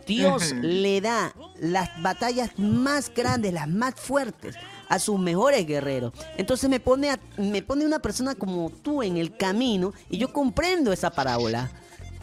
Dios 0.05 0.51
le 0.61 0.99
da 1.01 1.33
las 1.59 1.89
batallas 2.01 2.51
más 2.57 3.11
grandes, 3.13 3.53
las 3.53 3.67
más 3.69 3.95
fuertes 3.95 4.55
a 4.89 4.99
sus 4.99 5.17
mejores 5.19 5.65
guerreros. 5.65 6.11
Entonces 6.37 6.69
me 6.69 6.79
pone, 6.81 7.09
a- 7.11 7.19
me 7.37 7.61
pone 7.61 7.85
una 7.85 7.99
persona 7.99 8.35
como 8.35 8.69
tú 8.69 9.01
en 9.01 9.15
el 9.17 9.35
camino 9.37 9.93
y 10.09 10.17
yo 10.17 10.31
comprendo 10.33 10.91
esa 10.91 11.09
parábola. 11.11 11.71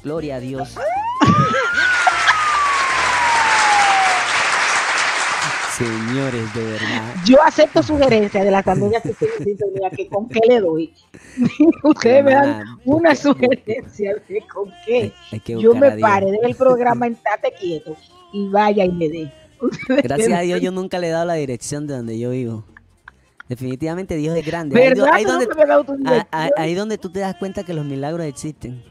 Gloria 0.05 0.37
a 0.37 0.41
Dios. 0.41 0.75
Señores, 5.81 6.55
de 6.55 6.63
verdad. 6.63 7.15
Yo 7.25 7.43
acepto 7.43 7.83
sugerencias 7.83 8.45
de 8.45 8.51
las 8.51 8.69
amigas 8.69 9.03
que 9.03 9.15
tienen 9.15 9.45
sintonía, 9.45 9.89
que 9.89 10.09
con 10.09 10.29
qué 10.29 10.41
le 10.47 10.61
doy. 10.61 10.93
Ustedes 11.83 12.23
me 12.23 12.33
dan 12.33 12.65
una 12.85 13.15
sugerencia 13.15 14.15
de 14.29 14.45
con 14.53 14.71
qué. 14.85 15.11
Yo 15.47 15.75
me 15.75 15.93
pare 15.93 16.33
del 16.33 16.55
programa 16.55 17.07
en 17.07 17.15
Tate 17.15 17.55
Quieto 17.59 17.97
y 18.31 18.51
vaya 18.51 18.85
y 18.85 18.93
me 18.93 19.09
dé. 19.09 19.33
Ustedes 19.59 20.03
Gracias 20.03 20.39
a 20.39 20.43
Dios 20.43 20.61
yo 20.61 20.71
nunca 20.71 20.99
le 20.99 21.09
he 21.09 21.11
dado 21.11 21.25
la 21.25 21.35
dirección 21.35 21.87
de 21.87 21.97
donde 21.97 22.19
yo 22.19 22.29
vivo. 22.29 22.67
Definitivamente 23.49 24.17
Dios 24.17 24.37
es 24.37 24.45
grande. 24.45 24.79
Ahí, 24.79 24.93
ahí 25.11 25.25
donde, 25.25 25.49
ah, 26.05 26.29
ah, 26.31 26.51
ahí 26.59 26.75
donde 26.75 26.99
tú 26.99 27.11
te 27.11 27.21
das 27.21 27.37
cuenta 27.37 27.65
que 27.65 27.73
los 27.73 27.87
milagros 27.87 28.27
existen. 28.27 28.85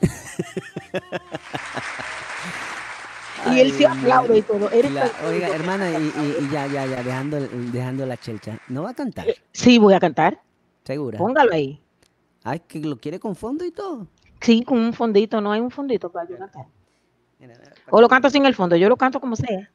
Y 3.54 3.60
él 3.60 3.72
se 3.72 3.86
aplaude 3.86 4.38
y 4.38 4.42
todo. 4.42 4.70
Eres 4.70 4.92
La- 4.92 5.02
perfecto. 5.02 5.28
oiga, 5.28 5.48
hermana, 5.48 5.90
y, 5.90 6.02
y- 6.04 6.44
y 6.44 6.48
ya, 6.50 6.66
ya, 6.66 6.86
ya, 6.86 7.02
dejando, 7.02 7.40
dejando 7.40 8.06
la 8.06 8.16
chelcha. 8.16 8.58
¿No 8.68 8.82
va 8.82 8.90
a 8.90 8.94
cantar? 8.94 9.26
Sí, 9.52 9.78
voy 9.78 9.94
a 9.94 10.00
cantar. 10.00 10.40
¿Segura? 10.84 11.18
Póngalo 11.18 11.52
ahí. 11.52 11.80
Ay, 12.44 12.60
que 12.60 12.78
lo 12.80 12.96
quiere 12.98 13.18
con 13.20 13.34
fondo 13.36 13.64
y 13.64 13.70
todo. 13.72 14.06
Sí, 14.40 14.62
con 14.64 14.78
un 14.78 14.92
fondito. 14.92 15.40
No 15.40 15.50
hay 15.52 15.60
un 15.60 15.70
fondito 15.70 16.10
para 16.10 16.28
yo 16.28 16.36
cantar. 16.38 16.66
O 17.90 18.00
lo 18.00 18.08
canto 18.08 18.30
sin 18.30 18.44
el 18.46 18.54
fondo. 18.54 18.76
Yo 18.76 18.88
lo 18.88 18.96
canto 18.96 19.20
como 19.20 19.36
sea. 19.36 19.70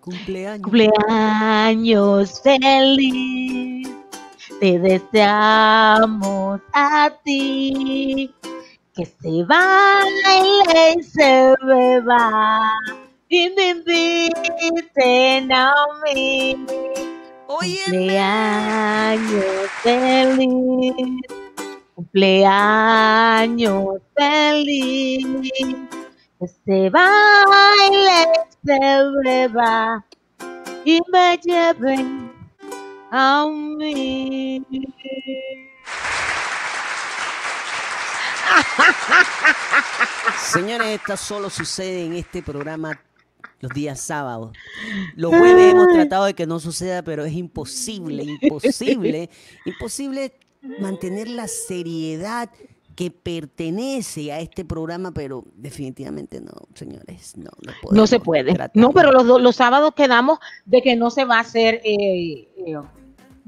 Cumpleaños. 0.00 0.62
Cumpleaños 0.62 2.40
feliz. 2.42 3.88
Te 4.60 4.78
deseamos 4.78 6.60
a 6.72 7.10
ti. 7.24 8.34
Que 8.98 9.06
se 9.06 9.44
baile 9.44 10.96
y 10.98 11.02
se 11.04 11.54
beba. 11.62 12.72
Y 13.28 13.46
inviten 13.46 15.52
a 15.52 15.72
mí. 16.02 16.66
Cumpleaños 17.46 19.70
feliz. 19.84 21.20
Cumpleaños 21.94 24.00
feliz. 24.16 25.52
Que 26.40 26.48
se 26.48 26.90
baile, 26.90 28.26
se 28.64 28.80
beba 29.22 30.04
y 30.84 31.00
me 31.12 31.38
lleven 31.38 32.32
a 33.12 33.46
mí. 33.46 34.60
Señores, 40.40 40.88
esto 40.88 41.16
solo 41.16 41.50
sucede 41.50 42.04
en 42.04 42.14
este 42.14 42.42
programa 42.42 43.00
los 43.60 43.72
días 43.72 44.00
sábados. 44.00 44.56
Los 45.16 45.34
jueves 45.36 45.72
hemos 45.72 45.88
tratado 45.92 46.24
de 46.26 46.34
que 46.34 46.46
no 46.46 46.60
suceda, 46.60 47.02
pero 47.02 47.24
es 47.24 47.32
imposible, 47.32 48.24
imposible, 48.40 49.30
imposible 49.64 50.32
mantener 50.80 51.28
la 51.28 51.48
seriedad 51.48 52.50
que 52.94 53.10
pertenece 53.12 54.32
a 54.32 54.40
este 54.40 54.64
programa, 54.64 55.12
pero 55.12 55.44
definitivamente 55.54 56.40
no, 56.40 56.52
señores, 56.74 57.36
no, 57.36 57.50
no, 57.64 57.72
No 57.92 58.06
se 58.08 58.18
puede. 58.18 58.52
tratar. 58.54 58.72
No, 58.74 58.90
pero 58.92 59.12
los, 59.12 59.40
los 59.40 59.54
sábados 59.54 59.92
quedamos 59.94 60.40
de 60.64 60.82
que 60.82 60.96
no 60.96 61.10
se 61.10 61.24
va 61.24 61.36
a 61.36 61.40
hacer, 61.40 61.80
eh, 61.84 62.48
eh, 62.56 62.74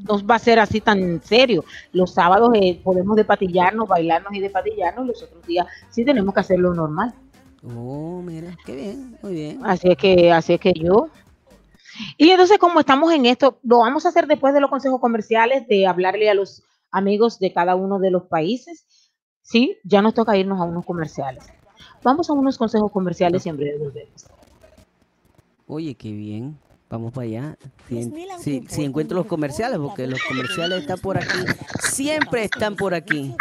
no 0.07 0.27
va 0.27 0.37
a 0.37 0.39
ser 0.39 0.59
así 0.59 0.81
tan 0.81 1.23
serio. 1.23 1.65
Los 1.93 2.15
sábados 2.15 2.51
eh, 2.55 2.81
podemos 2.83 3.17
despatillarnos, 3.17 3.89
bailarnos 3.89 4.33
y 4.35 4.41
despatillarnos. 4.41 5.07
Los 5.07 5.23
otros 5.23 5.47
días 5.47 5.67
sí 5.91 6.05
tenemos 6.05 6.35
que 6.35 6.41
hacerlo 6.41 6.75
normal. 6.75 7.15
Oh, 7.63 8.23
mira, 8.23 8.57
qué 8.65 8.75
bien, 8.75 9.19
muy 9.23 9.35
bien. 9.35 9.61
Así 9.65 9.89
es 9.91 9.97
que, 9.97 10.33
así 10.33 10.55
es 10.55 10.61
que 10.61 10.73
yo. 10.73 11.09
Y 12.17 12.31
entonces, 12.31 12.59
como 12.59 12.81
estamos 12.81 13.13
en 13.13 13.27
esto, 13.27 13.59
lo 13.63 13.81
vamos 13.81 14.07
a 14.07 14.09
hacer 14.09 14.27
después 14.27 14.55
de 14.55 14.61
los 14.61 14.71
consejos 14.71 15.01
comerciales, 15.01 15.67
de 15.69 15.87
hablarle 15.87 16.31
a 16.31 16.35
los 16.35 16.63
amigos 16.91 17.39
de 17.39 17.53
cada 17.53 17.75
uno 17.75 17.99
de 17.99 18.11
los 18.11 18.25
países. 18.25 18.87
Sí, 19.43 19.77
ya 19.85 20.01
nos 20.01 20.15
toca 20.15 20.37
irnos 20.37 20.61
a 20.61 20.65
unos 20.65 20.87
comerciales. 20.87 21.45
Vamos 22.03 22.31
a 22.31 22.33
unos 22.33 22.57
consejos 22.57 22.91
comerciales 22.91 23.45
y 23.45 23.49
en 23.51 23.57
breve 23.57 23.79
volvemos. 23.79 24.27
Oye, 25.67 25.95
qué 25.95 26.13
bien. 26.13 26.59
Vamos 26.91 27.13
para 27.13 27.25
allá. 27.25 27.57
Si, 28.41 28.65
si- 28.69 28.83
encuentro 28.85 29.17
los 29.17 29.27
comerciales, 29.27 29.79
porque 29.79 30.09
los 30.09 30.21
comerciales 30.25 30.81
están 30.81 30.99
por 30.99 31.17
aquí. 31.17 31.39
Siempre 31.89 32.45
están 32.45 32.75
por 32.75 32.95
aquí. 32.95 33.33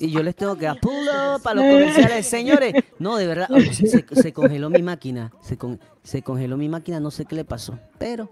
Y 0.00 0.10
yo 0.10 0.22
les 0.24 0.34
tengo 0.34 0.56
que 0.56 0.66
para 0.66 0.74
dar 0.74 0.80
pull 0.80 0.92
vehículos 0.92 1.40
up 1.40 1.48
a 1.48 1.54
los 1.54 1.64
comerciales. 1.64 2.26
Señores, 2.26 2.74
no, 2.98 3.16
de 3.16 3.26
verdad, 3.28 3.48
se, 3.72 4.04
se 4.10 4.32
congeló 4.32 4.70
mi 4.70 4.82
máquina. 4.82 5.30
Se, 5.40 5.56
con- 5.56 5.78
se 6.02 6.22
congeló 6.22 6.56
mi 6.56 6.68
máquina, 6.68 6.98
no 6.98 7.12
sé 7.12 7.24
qué 7.26 7.36
le 7.36 7.44
pasó. 7.44 7.78
Pero 7.98 8.28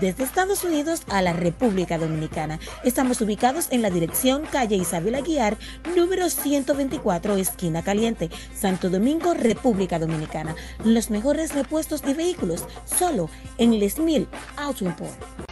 desde 0.00 0.22
Estados 0.22 0.62
Unidos 0.62 1.02
a 1.08 1.20
la 1.20 1.32
República 1.32 1.98
Dominicana. 1.98 2.60
Estamos 2.84 3.20
ubicados 3.20 3.66
en 3.70 3.82
la 3.82 3.90
dirección 3.90 4.42
calle 4.42 4.76
Isabel 4.76 5.16
Aguiar, 5.16 5.56
número 5.96 6.30
124, 6.30 7.36
esquina 7.36 7.82
caliente, 7.82 8.30
Santo 8.54 8.88
Domingo, 8.88 9.34
República 9.34 9.98
Dominicana. 9.98 10.54
Los 10.84 11.10
mejores 11.10 11.54
repuestos 11.54 12.02
de 12.02 12.14
vehículos, 12.14 12.64
solo 12.84 13.28
en 13.58 13.78
Les 13.80 13.98
Mil 13.98 14.28
Auto 14.56 14.84
Import. 14.84 15.51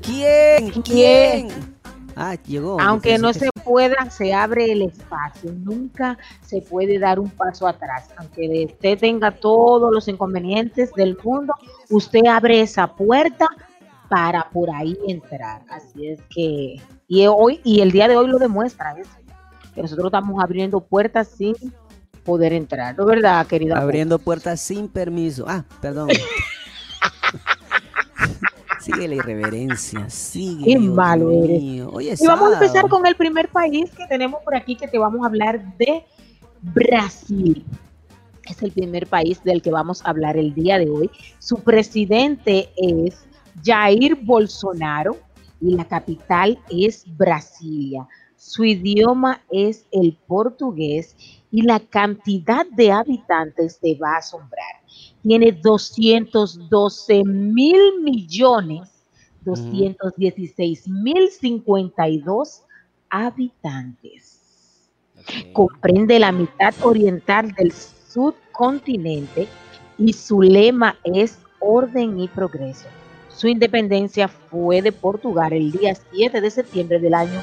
¿Quién? 0.00 0.70
¿Quién? 0.82 1.48
Ah, 2.14 2.36
llegó. 2.46 2.80
Aunque 2.80 3.18
no 3.18 3.32
se 3.32 3.50
pueda, 3.64 4.10
se 4.10 4.32
abre 4.32 4.70
el 4.70 4.82
espacio. 4.82 5.52
Nunca 5.52 6.16
se 6.40 6.62
puede 6.62 7.00
dar 7.00 7.18
un 7.18 7.30
paso 7.30 7.66
atrás. 7.66 8.08
Aunque 8.16 8.66
usted 8.70 8.96
tenga 8.96 9.32
todos 9.32 9.92
los 9.92 10.06
inconvenientes 10.06 10.92
del 10.94 11.18
mundo, 11.24 11.52
usted 11.90 12.26
abre 12.26 12.60
esa 12.60 12.86
puerta 12.86 13.48
para 14.08 14.48
por 14.50 14.70
ahí 14.70 14.96
entrar. 15.08 15.62
Así 15.68 16.06
es 16.06 16.20
que, 16.30 16.80
y 17.08 17.26
hoy, 17.26 17.60
y 17.64 17.80
el 17.80 17.90
día 17.90 18.06
de 18.06 18.16
hoy 18.16 18.28
lo 18.28 18.38
demuestra 18.38 18.92
eso, 18.92 19.10
que 19.74 19.82
nosotros 19.82 20.06
estamos 20.06 20.42
abriendo 20.42 20.80
puertas 20.80 21.26
sin 21.26 21.56
poder 22.28 22.52
entrar. 22.52 22.94
¿No 22.94 23.06
verdad, 23.06 23.46
querida? 23.46 23.80
Abriendo 23.80 24.18
puertas 24.18 24.60
sin 24.60 24.86
permiso. 24.86 25.46
Ah, 25.48 25.64
perdón. 25.80 26.10
sigue 28.82 29.08
la 29.08 29.14
irreverencia, 29.14 30.10
sigue. 30.10 30.74
Qué 30.74 30.78
malo 30.78 31.30
eres. 31.30 31.62
es 32.12 32.20
Y 32.20 32.26
vamos 32.26 32.50
a 32.50 32.52
empezar 32.52 32.86
con 32.90 33.06
el 33.06 33.16
primer 33.16 33.48
país 33.48 33.90
que 33.96 34.06
tenemos 34.06 34.42
por 34.44 34.54
aquí, 34.54 34.76
que 34.76 34.86
te 34.86 34.98
vamos 34.98 35.22
a 35.22 35.28
hablar 35.28 35.74
de 35.78 36.04
Brasil. 36.60 37.64
Es 38.44 38.62
el 38.62 38.72
primer 38.72 39.06
país 39.06 39.42
del 39.42 39.62
que 39.62 39.70
vamos 39.70 40.04
a 40.04 40.10
hablar 40.10 40.36
el 40.36 40.52
día 40.52 40.78
de 40.78 40.90
hoy. 40.90 41.10
Su 41.38 41.56
presidente 41.60 42.68
es 42.76 43.24
Jair 43.64 44.16
Bolsonaro 44.16 45.16
y 45.62 45.74
la 45.74 45.86
capital 45.86 46.58
es 46.68 47.06
Brasilia. 47.16 48.06
Su 48.38 48.64
idioma 48.64 49.42
es 49.50 49.84
el 49.90 50.16
portugués 50.26 51.16
y 51.50 51.62
la 51.62 51.80
cantidad 51.80 52.64
de 52.66 52.92
habitantes 52.92 53.78
te 53.80 53.96
va 53.96 54.14
a 54.14 54.18
asombrar. 54.18 54.80
Tiene 55.22 55.52
212 55.52 57.24
mil 57.24 58.00
millones 58.00 58.98
216 59.44 60.88
mil 60.88 61.30
52 61.30 62.62
habitantes. 63.10 64.40
Comprende 65.52 66.18
la 66.18 66.32
mitad 66.32 66.74
oriental 66.82 67.52
del 67.52 67.72
subcontinente 67.72 69.48
y 69.98 70.12
su 70.12 70.42
lema 70.42 70.96
es 71.04 71.38
orden 71.58 72.20
y 72.20 72.28
progreso. 72.28 72.86
Su 73.34 73.48
independencia 73.48 74.28
fue 74.28 74.82
de 74.82 74.92
Portugal 74.92 75.52
el 75.52 75.72
día 75.72 75.94
7 76.12 76.40
de 76.40 76.50
septiembre 76.50 76.98
del 76.98 77.14
año 77.14 77.42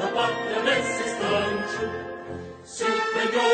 la 0.00 0.08
patria 0.16 0.60
nesse 0.62 1.04
stanci 1.12 1.84
si 2.62 2.84
impegnò 2.84 3.50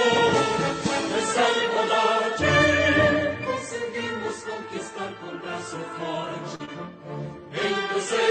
nel 1.10 1.24
servo 1.34 1.80
d'agire 1.90 3.38
conseguimos 3.44 4.36
conquistar 4.50 5.10
con 5.20 5.34
braço 5.42 5.78
forte 5.96 6.64
entre 7.66 8.00
sé 8.10 8.26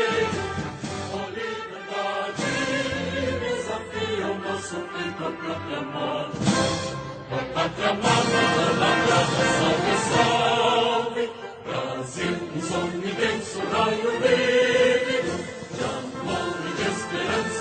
ó 1.14 1.22
liberdade 1.38 2.52
desafia 3.44 4.26
o 4.28 4.38
nosso 4.46 4.78
peito 4.94 5.22
a 5.26 5.32
própria 5.42 5.82
morte 5.82 6.38
a 7.30 7.40
pátria 7.54 7.90
amada, 7.90 8.40
a 8.64 8.78
pátria 8.80 9.22
salve, 9.58 9.96
salve 10.10 11.26
Brasil, 11.68 12.36
um 12.56 12.62
sol 12.62 12.88
imenso, 13.04 13.60
raio 13.72 14.12
verde. 14.22 15.18
De 15.76 15.84
amor 15.84 16.56
e 16.66 16.72
de 16.78 16.86
esperança 16.90 17.57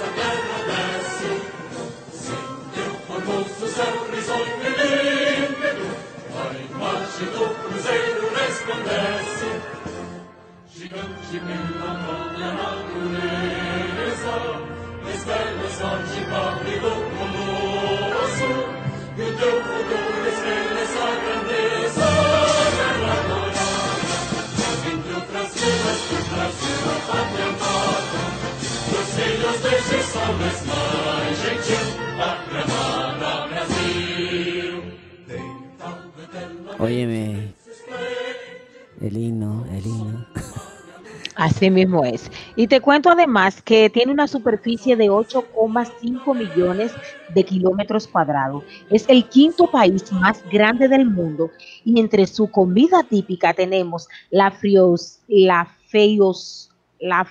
Gigante 10.74 11.40
pela 11.40 11.92
própria 12.04 12.50
natureza 12.52 13.16
Estrelas 15.14 15.76
forte 15.80 16.20
padre 16.28 16.74
do 16.80 16.92
colosso 17.16 18.50
E 19.16 19.22
o 19.22 19.30
teu 19.36 19.56
futuro 19.62 20.24
estrelece 20.28 20.98
a 20.98 21.00
grandeza 21.22 22.06
Pela 22.76 23.16
glória 23.26 23.68
Entre 24.92 25.12
outras 25.14 25.50
vidas 25.54 25.98
que 26.08 26.18
trazes 26.28 26.82
a 26.84 26.94
pátria 27.06 27.46
amada 27.46 28.26
filhos 29.16 29.58
deste 29.60 29.98
sol 30.12 30.34
és 30.46 30.58
mãe 30.66 32.05
Óyeme. 36.78 37.54
El 39.00 39.16
himno, 39.16 39.64
el 39.72 39.86
himno. 39.86 40.26
Así 41.36 41.70
mismo 41.70 42.02
es. 42.04 42.30
Y 42.56 42.66
te 42.66 42.80
cuento 42.80 43.10
además 43.10 43.60
que 43.60 43.90
tiene 43.90 44.10
una 44.10 44.26
superficie 44.26 44.96
de 44.96 45.10
8,5 45.10 46.34
millones 46.34 46.92
de 47.34 47.44
kilómetros 47.44 48.08
cuadrados. 48.08 48.64
Es 48.88 49.04
el 49.08 49.28
quinto 49.28 49.70
país 49.70 50.10
más 50.12 50.42
grande 50.50 50.88
del 50.88 51.04
mundo 51.04 51.50
y 51.84 52.00
entre 52.00 52.26
su 52.26 52.50
comida 52.50 53.02
típica 53.02 53.52
tenemos 53.52 54.08
la 54.30 54.50
frios, 54.50 55.20
la 55.28 55.68
la 56.98 57.26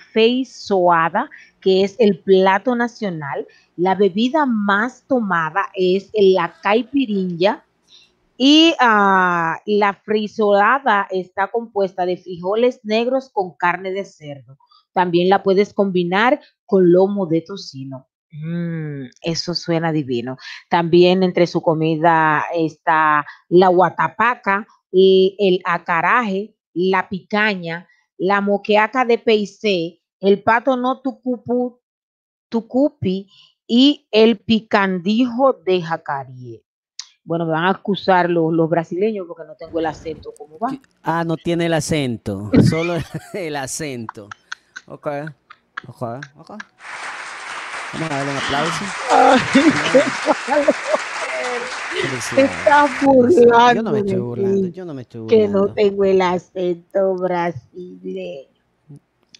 que 1.60 1.82
es 1.82 1.96
el 1.98 2.18
plato 2.20 2.76
nacional. 2.76 3.46
La 3.76 3.94
bebida 3.96 4.46
más 4.46 5.02
tomada 5.08 5.66
es 5.74 6.10
la 6.14 6.54
caipirinha, 6.62 7.64
y 8.36 8.74
ah, 8.80 9.58
la 9.66 9.94
frisolada 9.94 11.06
está 11.10 11.48
compuesta 11.48 12.06
de 12.06 12.16
frijoles 12.16 12.80
negros 12.82 13.30
con 13.32 13.56
carne 13.56 13.92
de 13.92 14.04
cerdo. 14.04 14.58
También 14.92 15.28
la 15.28 15.42
puedes 15.42 15.74
combinar 15.74 16.40
con 16.64 16.92
lomo 16.92 17.26
de 17.26 17.42
tocino. 17.42 18.08
Mm, 18.32 19.06
eso 19.22 19.54
suena 19.54 19.92
divino. 19.92 20.36
También 20.68 21.22
entre 21.22 21.46
su 21.46 21.62
comida 21.62 22.44
está 22.54 23.24
la 23.48 23.68
guatapaca, 23.68 24.66
y 24.98 25.36
el 25.38 25.60
acaraje, 25.64 26.56
la 26.72 27.08
picaña, 27.08 27.86
la 28.16 28.40
moqueaca 28.40 29.04
de 29.04 29.18
peicé, 29.18 30.00
el 30.20 30.42
pato 30.42 30.76
no 30.76 31.02
tucupu, 31.02 31.80
tucupi 32.48 33.28
y 33.66 34.08
el 34.10 34.38
picandijo 34.38 35.52
de 35.52 35.82
jacarie. 35.82 36.65
Bueno, 37.26 37.44
me 37.44 37.52
van 37.52 37.64
a 37.64 37.70
excusar 37.72 38.30
los, 38.30 38.52
los 38.52 38.70
brasileños 38.70 39.26
porque 39.26 39.42
no 39.46 39.54
tengo 39.56 39.78
el 39.80 39.86
acento 39.86 40.32
como 40.38 40.58
va. 40.58 40.68
Ah, 41.02 41.24
no 41.24 41.36
tiene 41.36 41.66
el 41.66 41.74
acento, 41.74 42.50
solo 42.70 42.94
el 43.34 43.56
acento. 43.56 44.28
Ok, 44.86 45.08
ok, 45.88 46.02
ok. 46.38 46.50
Vamos 47.92 48.10
a 48.10 48.14
darle 48.14 48.30
un 48.32 48.38
aplauso. 48.38 48.84
Te 52.34 52.42
estás 52.42 52.90
burlando. 53.02 53.74
Yo 53.74 53.82
no 53.82 53.92
me 53.92 53.98
estoy 54.00 54.16
burlando, 54.18 54.68
yo 54.68 54.84
no 54.84 54.94
me 54.94 55.02
estoy 55.02 55.26
Que 55.26 55.48
no 55.48 55.60
burlando. 55.60 55.74
tengo 55.74 56.04
el 56.04 56.22
acento 56.22 57.14
brasileño. 57.16 58.48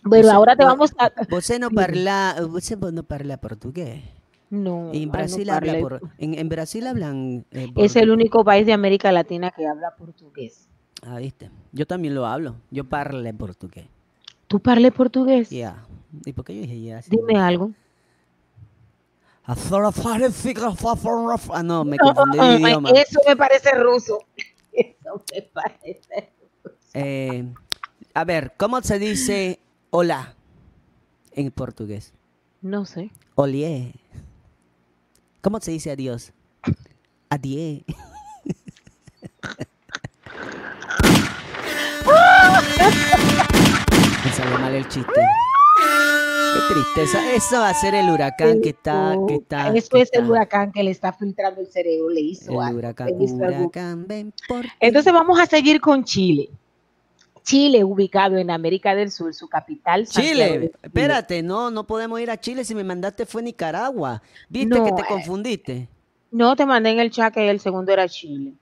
Bueno, 0.03 0.31
ahora 0.33 0.57
te 0.57 0.65
vamos 0.65 0.93
a. 0.99 1.11
Você 1.29 1.59
no 1.59 1.71
parla, 1.75 2.37
você 2.49 2.77
no 2.77 3.03
parla 3.03 3.37
portugués. 3.37 4.03
No, 4.49 4.93
En 4.93 5.07
no 5.07 5.13
Brasil 5.13 5.51
habla 5.51 5.79
por, 5.81 6.01
en, 6.19 6.39
en 6.39 6.49
Brasil 6.49 6.87
hablan 6.87 7.45
eh, 7.51 7.67
Es 7.77 7.97
el 7.97 8.11
único 8.11 8.45
país 8.45 8.65
de 8.65 8.73
América 8.73 9.11
Latina 9.11 9.51
que 9.51 9.67
habla 9.67 9.95
portugués. 9.97 10.69
Ah, 11.03 11.19
viste. 11.19 11.51
Yo 11.73 11.87
también 11.87 12.15
lo 12.15 12.27
hablo. 12.27 12.57
Yo 12.71 12.85
parle 12.85 13.35
portugués. 13.35 13.87
¿Tú 14.47 14.61
parles 14.61 14.93
portugués? 14.93 15.51
Ya. 15.51 15.85
¿Y 16.25 16.33
por 16.33 16.45
qué 16.45 16.55
yo 16.55 16.61
dije 16.63 16.81
ya? 16.81 17.01
Dime 17.09 17.39
algo. 17.39 17.73
Ah, 19.45 19.57
no, 21.63 21.85
me 21.85 21.99
confundí 21.99 22.39
de 22.39 22.61
idioma. 22.61 22.91
Eso 22.91 23.21
me 23.27 23.37
parece 23.37 23.71
ruso. 23.73 24.19
Eso 24.73 25.25
me 25.33 25.43
parece. 25.43 26.33
Eh, 26.95 27.45
a 28.15 28.25
ver, 28.25 28.55
¿cómo 28.57 28.81
se 28.83 28.99
dice 28.99 29.61
hola 29.91 30.35
en 31.33 31.51
portugués? 31.51 32.13
No 32.63 32.85
sé. 32.85 33.11
Olie. 33.35 33.95
¿Cómo 35.47 35.61
se 35.61 35.71
dice 35.71 35.93
adiós? 35.93 36.33
Adié. 37.31 37.85
Me 44.25 44.33
salió 44.33 44.59
mal 44.59 44.75
el 44.75 44.89
chiste. 44.89 45.13
Qué 45.13 46.75
tristeza. 46.75 47.33
Eso 47.33 47.61
va 47.61 47.69
a 47.69 47.75
ser 47.75 47.95
el 47.95 48.11
huracán 48.11 48.61
que 48.61 48.71
está, 48.71 49.15
que 49.29 49.35
está. 49.37 49.73
Eso 49.73 49.89
que 49.91 50.03
es 50.03 50.13
el 50.15 50.29
huracán 50.29 50.73
que 50.73 50.83
le 50.83 50.91
está 50.91 51.13
filtrando 51.13 51.61
el 51.61 51.69
cerebro. 51.69 52.09
Le 52.09 52.23
hizo 52.23 52.51
El 52.51 52.75
huracán, 52.75 53.11
huracán, 53.17 54.05
ven 54.09 54.35
por. 54.49 54.65
Entonces 54.81 55.13
vamos 55.13 55.39
a 55.39 55.47
seguir 55.47 55.81
con 55.81 56.03
Chile. 56.03 56.51
Chile, 57.47 57.85
ubicado 57.85 58.37
en 58.39 58.51
América 58.51 58.95
del 58.97 59.11
Sur, 59.13 59.33
su 59.33 59.49
capital. 59.49 60.07
Chile, 60.09 60.51
Chile. 60.53 60.73
espérate, 60.83 61.43
no, 61.45 61.71
no 61.71 61.87
podemos 61.87 62.21
ir 62.21 62.29
a 62.29 62.41
Chile 62.41 62.65
si 62.65 62.75
me 62.75 62.83
mandaste 62.83 63.25
fue 63.25 63.41
Nicaragua. 63.41 64.21
¿Viste 64.49 64.77
No, 64.77 64.85
que 64.85 64.91
te 64.93 65.03
eh. 65.03 65.07
confundiste? 65.09 65.89
No, 66.33 66.57
te 66.57 66.67
mandé 66.67 66.91
en 66.91 66.99
el 66.99 67.13
chat 67.13 67.33
que 67.33 67.49
el 67.49 67.61
segundo 67.61 67.93
era 67.93 68.09
Chile. 68.09 68.53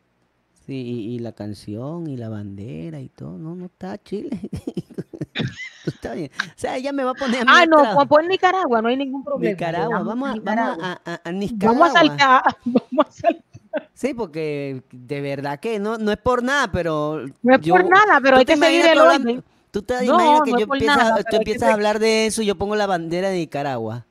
Sí, 0.67 0.75
y, 0.75 1.15
y 1.15 1.19
la 1.19 1.33
canción 1.33 2.07
y 2.09 2.17
la 2.19 2.29
bandera 2.29 3.01
y 3.01 3.09
todo, 3.09 3.39
no, 3.39 3.55
no 3.55 3.67
está 3.67 3.97
Chile. 4.03 4.39
está 5.87 6.15
bien. 6.15 6.31
O 6.39 6.53
sea, 6.55 6.77
ella 6.77 6.93
me 6.93 7.05
va 7.05 7.13
a 7.13 7.15
poner 7.15 7.41
a 7.41 7.45
mí 7.45 7.51
Ah, 7.55 7.65
no, 7.67 7.95
pues 7.95 8.07
pon 8.09 8.29
Nicaragua, 8.29 8.83
no 8.83 8.89
hay 8.89 8.97
ningún 8.99 9.25
problema. 9.25 9.51
Nicaragua, 9.53 10.03
vamos 10.03 10.35
Nicaragua. 10.35 10.77
vamos 10.77 10.99
a, 11.07 11.15
a- 11.15 11.21
a 11.25 11.33
Nicaragua. 11.33 11.79
Vamos 11.89 11.97
a 11.97 11.99
saltar, 12.01 12.43
vamos 12.65 13.07
a 13.09 13.13
saltar. 13.13 13.54
Sí, 13.93 14.15
porque 14.15 14.83
de 14.91 15.21
verdad 15.21 15.61
que 15.61 15.79
no, 15.79 15.99
no 15.99 16.13
es 16.13 16.19
por 16.19 16.43
nada, 16.43 16.71
pero. 16.71 17.25
No 17.43 17.55
es 17.55 17.69
por 17.69 17.89
nada, 17.89 18.21
pero 18.23 18.37
¿tú 18.37 18.41
hay 18.41 18.45
te 18.45 18.55
que 18.55 18.61
seguir 18.61 18.87
el 18.87 18.99
orden. 18.99 19.45
Tú 19.71 19.83
te 19.83 19.95
No, 20.07 20.15
imaginas 20.15 20.41
que 20.45 20.53
no 20.53 20.59
yo 20.59 20.65
empieza, 20.65 20.97
nada, 20.97 21.17
tú 21.17 21.25
que 21.31 21.37
empiezas 21.37 21.69
a 21.69 21.75
hablar 21.75 21.99
de 21.99 22.27
eso 22.27 22.43
y 22.43 22.47
yo 22.47 22.55
pongo 22.57 22.77
la 22.77 22.87
bandera 22.87 23.31
de 23.31 23.39
Nicaragua. 23.39 24.07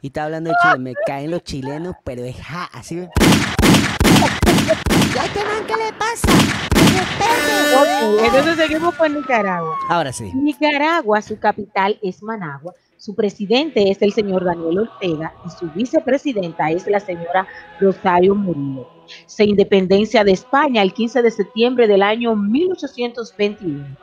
Y 0.00 0.08
está 0.08 0.24
hablando 0.24 0.50
de 0.50 0.56
Chile. 0.62 0.78
Me 0.78 0.94
caen 1.06 1.30
los 1.30 1.42
chilenos, 1.42 1.94
pero 2.04 2.24
es 2.24 2.36
ja, 2.36 2.64
así. 2.72 2.96
¿Ya 5.14 5.24
este 5.26 5.44
man, 5.44 5.66
qué 5.66 5.74
le 5.76 5.92
pasa? 5.92 6.28
Entonces 8.24 8.56
seguimos 8.56 8.94
con 8.94 9.14
Nicaragua. 9.14 9.76
Ahora 9.88 10.12
sí. 10.12 10.30
Nicaragua, 10.34 11.20
su 11.22 11.38
capital 11.38 11.98
es 12.02 12.22
Managua. 12.22 12.72
Su 13.04 13.14
presidente 13.14 13.90
es 13.90 14.00
el 14.00 14.14
señor 14.14 14.46
Daniel 14.46 14.78
Ortega 14.78 15.34
y 15.44 15.50
su 15.50 15.70
vicepresidenta 15.72 16.70
es 16.70 16.86
la 16.86 17.00
señora 17.00 17.46
Rosario 17.78 18.34
Murillo. 18.34 18.88
Se 19.26 19.44
independencia 19.44 20.24
de 20.24 20.32
España 20.32 20.80
el 20.80 20.94
15 20.94 21.20
de 21.20 21.30
septiembre 21.30 21.86
del 21.86 22.02
año 22.02 22.34
1821. 22.34 23.94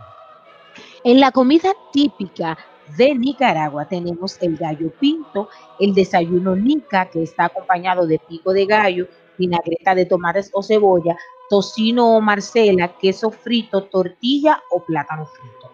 En 1.03 1.18
la 1.18 1.33
comida 1.33 1.70
típica 1.92 2.57
de 2.96 3.14
Nicaragua 3.14 3.87
tenemos 3.87 4.40
el 4.40 4.57
gallo 4.57 4.92
pinto, 4.99 5.49
el 5.79 5.94
desayuno 5.94 6.57
nica, 6.57 7.07
que 7.07 7.23
está 7.23 7.46
acompañado 7.46 8.07
de 8.07 8.18
pico 8.18 8.53
de 8.53 8.66
gallo, 8.66 9.09
vinagreta 9.40 9.94
de 9.94 10.05
tomates 10.07 10.50
o 10.53 10.62
cebolla, 10.62 11.16
tocino 11.48 12.16
o 12.16 12.20
marcela, 12.20 12.87
queso 13.00 13.31
frito, 13.31 13.85
tortilla 13.85 14.62
o 14.70 14.85
plátano 14.85 15.26
frito. 15.26 15.66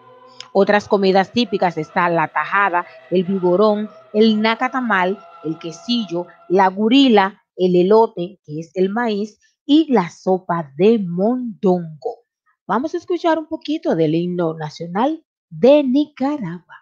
Otras 0.53 0.87
comidas 0.87 1.31
típicas 1.31 1.77
están 1.77 2.15
la 2.15 2.29
tajada, 2.29 2.87
el 3.11 3.23
vigorón, 3.23 3.89
el 4.13 4.41
nacatamal, 4.41 5.19
el 5.43 5.59
quesillo, 5.59 6.25
la 6.49 6.67
gurila, 6.69 7.43
el 7.55 7.75
elote, 7.75 8.39
que 8.43 8.59
es 8.61 8.71
el 8.73 8.89
maíz, 8.89 9.39
y 9.65 9.91
la 9.91 10.09
sopa 10.09 10.71
de 10.77 10.97
mondongo. 10.97 12.23
Vamos 12.65 12.93
a 12.93 12.97
escuchar 12.97 13.37
un 13.37 13.47
poquito 13.47 13.95
del 13.95 14.15
himno 14.15 14.53
nacional 14.53 15.23
de 15.49 15.83
Nicaragua. 15.83 16.75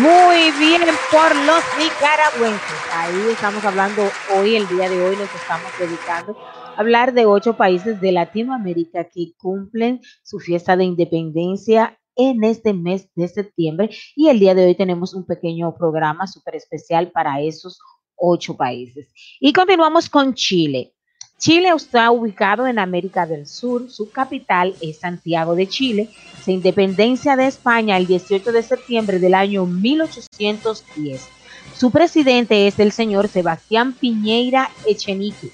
Muy 0.00 0.50
bien 0.58 0.80
por 1.12 1.36
los 1.44 1.62
nicaragüenses. 1.78 2.80
Ahí 2.94 3.32
estamos 3.32 3.62
hablando 3.66 4.02
hoy, 4.34 4.56
el 4.56 4.66
día 4.66 4.88
de 4.88 4.98
hoy, 5.04 5.14
nos 5.14 5.28
estamos 5.34 5.70
dedicando 5.78 6.38
a 6.40 6.80
hablar 6.80 7.12
de 7.12 7.26
ocho 7.26 7.54
países 7.54 8.00
de 8.00 8.10
Latinoamérica 8.10 9.10
que 9.10 9.34
cumplen 9.36 10.00
su 10.22 10.38
fiesta 10.38 10.74
de 10.74 10.84
independencia 10.84 11.98
en 12.16 12.44
este 12.44 12.72
mes 12.72 13.10
de 13.14 13.28
septiembre. 13.28 13.90
Y 14.16 14.28
el 14.28 14.40
día 14.40 14.54
de 14.54 14.64
hoy 14.64 14.74
tenemos 14.74 15.12
un 15.12 15.26
pequeño 15.26 15.76
programa 15.76 16.26
súper 16.26 16.56
especial 16.56 17.10
para 17.10 17.42
esos 17.42 17.78
ocho 18.16 18.56
países. 18.56 19.12
Y 19.38 19.52
continuamos 19.52 20.08
con 20.08 20.32
Chile. 20.32 20.94
Chile 21.40 21.70
está 21.74 22.10
ubicado 22.10 22.66
en 22.66 22.78
América 22.78 23.24
del 23.24 23.46
Sur, 23.46 23.90
su 23.90 24.10
capital 24.10 24.74
es 24.82 24.98
Santiago 24.98 25.54
de 25.54 25.66
Chile, 25.66 26.10
se 26.44 26.52
independencia 26.52 27.34
de 27.34 27.46
España 27.46 27.96
el 27.96 28.06
18 28.06 28.52
de 28.52 28.62
septiembre 28.62 29.18
del 29.18 29.32
año 29.32 29.64
1810. 29.64 31.28
Su 31.74 31.90
presidente 31.90 32.66
es 32.66 32.78
el 32.78 32.92
señor 32.92 33.28
Sebastián 33.28 33.94
Piñeira 33.94 34.68
Echenique. 34.86 35.50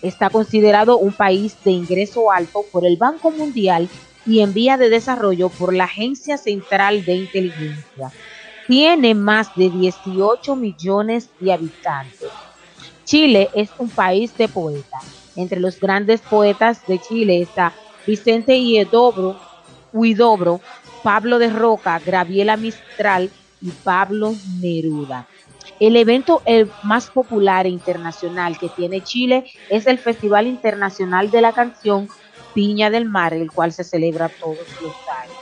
Está 0.00 0.30
considerado 0.30 0.96
un 0.96 1.12
país 1.12 1.54
de 1.62 1.72
ingreso 1.72 2.32
alto 2.32 2.64
por 2.72 2.86
el 2.86 2.96
Banco 2.96 3.30
Mundial 3.30 3.90
y 4.24 4.40
en 4.40 4.54
vía 4.54 4.78
de 4.78 4.88
desarrollo 4.88 5.50
por 5.50 5.74
la 5.74 5.84
Agencia 5.84 6.38
Central 6.38 7.04
de 7.04 7.14
Inteligencia. 7.14 8.10
Tiene 8.66 9.14
más 9.14 9.54
de 9.54 9.68
18 9.68 10.56
millones 10.56 11.28
de 11.38 11.52
habitantes. 11.52 12.30
Chile 13.04 13.50
es 13.54 13.68
un 13.78 13.90
país 13.90 14.34
de 14.38 14.48
poetas. 14.48 15.25
Entre 15.36 15.60
los 15.60 15.78
grandes 15.78 16.20
poetas 16.20 16.86
de 16.86 16.98
Chile 16.98 17.42
está 17.42 17.72
Vicente 18.06 18.54
Huidobro, 18.54 19.38
Huidobro, 19.92 20.60
Pablo 21.02 21.38
de 21.38 21.50
Roca, 21.50 22.00
Graviela 22.04 22.56
Mistral 22.56 23.30
y 23.60 23.70
Pablo 23.70 24.34
Neruda. 24.60 25.26
El 25.78 25.96
evento 25.96 26.42
más 26.82 27.10
popular 27.10 27.66
e 27.66 27.70
internacional 27.70 28.58
que 28.58 28.70
tiene 28.70 29.02
Chile 29.02 29.44
es 29.68 29.86
el 29.86 29.98
Festival 29.98 30.46
Internacional 30.46 31.30
de 31.30 31.42
la 31.42 31.52
Canción 31.52 32.08
Piña 32.54 32.88
del 32.88 33.04
Mar, 33.04 33.34
el 33.34 33.52
cual 33.52 33.72
se 33.72 33.84
celebra 33.84 34.30
todos 34.30 34.66
los 34.80 34.94
años. 35.20 35.36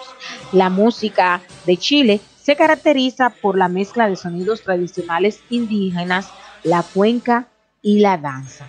La 0.53 0.71
música 0.71 1.41
de 1.67 1.77
Chile 1.77 2.21
se 2.43 2.57
caracteriza 2.57 3.31
por 3.31 3.57
la 3.57 3.69
mezcla 3.69 4.09
de 4.09 4.17
sonidos 4.17 4.63
tradicionales 4.63 5.41
indígenas, 5.51 6.31
la 6.65 6.83
cuenca 6.83 7.49
y 7.81 8.01
la 8.01 8.19
danza. 8.19 8.69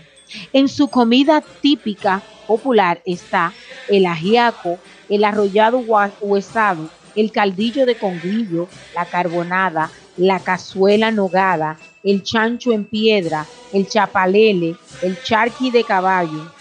En 0.53 0.67
su 0.67 0.87
comida 0.87 1.43
típica 1.61 2.21
popular 2.47 3.01
está 3.05 3.53
el 3.89 4.05
ajiaco, 4.05 4.77
el 5.09 5.23
arrollado 5.23 5.79
huesado, 6.21 6.89
el 7.15 7.31
caldillo 7.31 7.85
de 7.85 7.95
conguillo, 7.95 8.67
la 8.93 9.05
carbonada, 9.05 9.91
la 10.17 10.39
cazuela 10.39 11.11
nogada, 11.11 11.77
el 12.03 12.23
chancho 12.23 12.71
en 12.71 12.85
piedra, 12.85 13.45
el 13.73 13.87
chapalele, 13.87 14.75
el 15.01 15.21
charqui 15.21 15.71
de 15.71 15.83
caballo, 15.83 16.51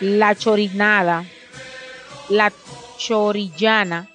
la 0.00 0.34
chorinada, 0.34 1.24
la 2.28 2.52
chorillana, 2.96 4.08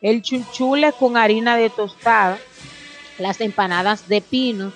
el 0.00 0.22
chunchule 0.22 0.92
con 0.92 1.16
harina 1.16 1.56
de 1.56 1.70
tostada, 1.70 2.38
las 3.18 3.40
empanadas 3.40 4.08
de 4.08 4.20
pino, 4.20 4.72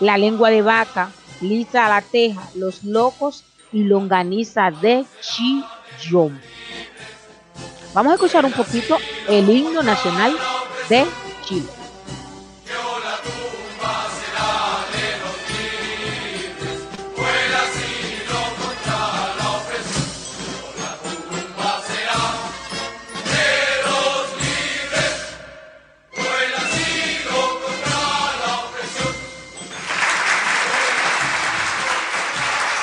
la 0.00 0.18
lengua 0.18 0.50
de 0.50 0.62
vaca, 0.62 1.10
lisa 1.44 1.88
la 1.88 2.02
teja, 2.02 2.42
los 2.54 2.84
locos 2.84 3.44
y 3.72 3.84
longaniza 3.84 4.70
de 4.70 5.04
chillón. 5.20 6.40
Vamos 7.92 8.12
a 8.12 8.14
escuchar 8.14 8.44
un 8.44 8.52
poquito 8.52 8.96
el 9.28 9.48
himno 9.48 9.82
nacional 9.82 10.34
de 10.88 11.04
Chile. 11.44 11.68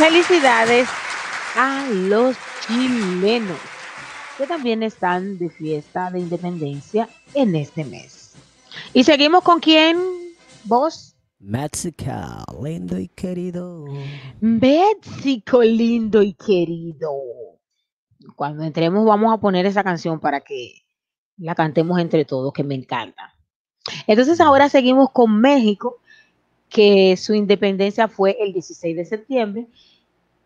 Felicidades 0.02 0.90
a 1.56 1.88
los 1.92 2.36
chilenos 2.66 3.60
que 4.36 4.48
también 4.48 4.82
están 4.82 5.38
de 5.38 5.52
fiesta 5.52 6.10
de 6.10 6.20
independencia 6.20 7.08
en 7.36 7.56
este 7.56 7.86
mes. 7.86 8.34
Y 8.94 9.04
seguimos 9.04 9.44
con 9.44 9.60
quién, 9.60 10.00
vos. 10.64 11.16
Mexica, 11.38 12.44
lindo 12.64 12.98
y 12.98 13.10
querido. 13.10 13.86
México 14.40 15.62
lindo 15.62 16.24
y 16.24 16.34
querido. 16.34 17.12
Cuando 18.36 18.64
entremos 18.64 19.06
vamos 19.06 19.32
a 19.32 19.40
poner 19.40 19.68
esa 19.68 19.84
canción 19.84 20.20
para 20.20 20.42
que 20.42 20.82
la 21.38 21.54
cantemos 21.54 22.00
entre 22.00 22.26
todos, 22.26 22.52
que 22.54 22.64
me 22.64 22.74
encanta. 22.74 23.36
Entonces 24.08 24.42
ahora 24.42 24.68
seguimos 24.68 25.12
con 25.12 25.40
México, 25.40 26.00
que 26.70 27.18
su 27.18 27.36
independencia 27.36 28.08
fue 28.08 28.36
el 28.40 28.52
16 28.52 28.96
de 28.96 29.06
septiembre 29.06 29.68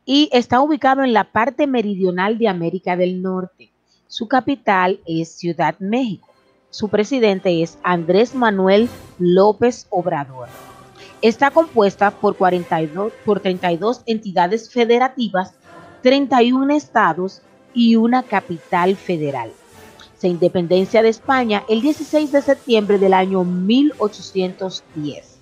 y 0.05 0.29
está 0.31 0.61
ubicado 0.61 1.03
en 1.03 1.13
la 1.13 1.23
parte 1.25 1.67
meridional 1.67 2.37
de 2.37 2.47
América 2.47 2.95
del 2.95 3.21
Norte. 3.21 3.71
Su 4.07 4.27
capital 4.27 4.99
es 5.05 5.31
Ciudad 5.31 5.75
México. 5.79 6.29
Su 6.69 6.89
presidente 6.89 7.63
es 7.63 7.77
Andrés 7.83 8.35
Manuel 8.35 8.87
López 9.17 9.87
Obrador. 9.89 10.47
Está 11.21 11.49
compuesta 11.49 12.11
por, 12.11 12.35
42, 12.35 13.11
por 13.25 13.39
32 13.39 14.03
entidades 14.05 14.71
federativas, 14.71 15.55
31 16.03 16.73
estados 16.75 17.41
y 17.73 17.95
una 17.95 18.23
capital 18.23 18.95
federal. 18.95 19.51
Se 20.17 20.27
independencia 20.27 21.01
de 21.01 21.09
España 21.09 21.63
el 21.67 21.81
16 21.81 22.31
de 22.31 22.41
septiembre 22.41 22.99
del 22.99 23.13
año 23.13 23.43
1810. 23.43 25.39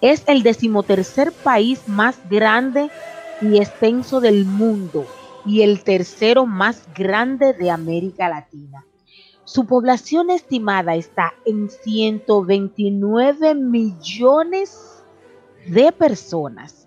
Es 0.00 0.22
el 0.26 0.42
decimotercer 0.42 1.32
país 1.32 1.86
más 1.86 2.16
grande 2.30 2.90
y 3.40 3.58
extenso 3.58 4.20
del 4.20 4.44
mundo 4.44 5.06
y 5.46 5.62
el 5.62 5.82
tercero 5.82 6.46
más 6.46 6.86
grande 6.94 7.52
de 7.52 7.70
América 7.70 8.28
Latina. 8.28 8.84
Su 9.44 9.66
población 9.66 10.30
estimada 10.30 10.94
está 10.94 11.34
en 11.44 11.68
129 11.70 13.54
millones 13.54 15.02
de 15.66 15.90
personas. 15.92 16.86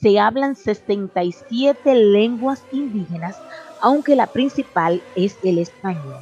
Se 0.00 0.20
hablan 0.20 0.54
67 0.54 1.94
lenguas 1.94 2.62
indígenas, 2.70 3.36
aunque 3.80 4.14
la 4.14 4.26
principal 4.26 5.02
es 5.16 5.38
el 5.42 5.58
español. 5.58 6.18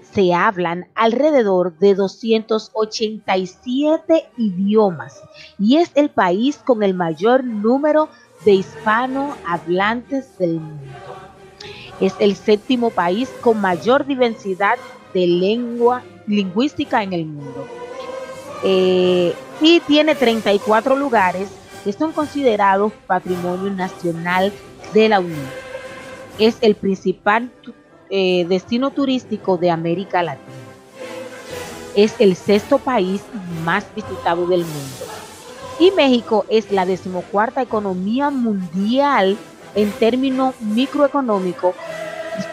Se 0.00 0.34
hablan 0.34 0.88
alrededor 0.94 1.78
de 1.78 1.94
287 1.94 4.26
idiomas 4.36 5.22
y 5.58 5.76
es 5.76 5.92
el 5.94 6.10
país 6.10 6.58
con 6.58 6.82
el 6.82 6.94
mayor 6.94 7.44
número 7.44 8.06
de 8.06 8.31
hispanohablantes 8.50 10.36
del 10.38 10.54
mundo. 10.54 10.88
Es 12.00 12.14
el 12.18 12.34
séptimo 12.34 12.90
país 12.90 13.30
con 13.40 13.60
mayor 13.60 14.04
diversidad 14.04 14.76
de 15.14 15.26
lengua 15.26 16.02
lingüística 16.26 17.02
en 17.02 17.12
el 17.12 17.26
mundo. 17.26 17.66
Eh, 18.64 19.34
y 19.60 19.80
tiene 19.80 20.14
34 20.14 20.96
lugares 20.96 21.48
que 21.84 21.92
son 21.92 22.12
considerados 22.12 22.92
patrimonio 23.06 23.70
nacional 23.70 24.52
de 24.92 25.08
la 25.08 25.20
Unión. 25.20 25.46
Es 26.38 26.56
el 26.60 26.74
principal 26.74 27.50
eh, 28.10 28.44
destino 28.48 28.90
turístico 28.90 29.56
de 29.56 29.70
América 29.70 30.22
Latina. 30.22 30.46
Es 31.94 32.14
el 32.18 32.36
sexto 32.36 32.78
país 32.78 33.22
más 33.64 33.86
visitado 33.94 34.46
del 34.46 34.60
mundo. 34.60 35.21
Y 35.78 35.90
México 35.92 36.44
es 36.48 36.70
la 36.70 36.86
decimocuarta 36.86 37.62
economía 37.62 38.30
mundial 38.30 39.36
en 39.74 39.90
términos 39.92 40.54
microeconómicos 40.60 41.74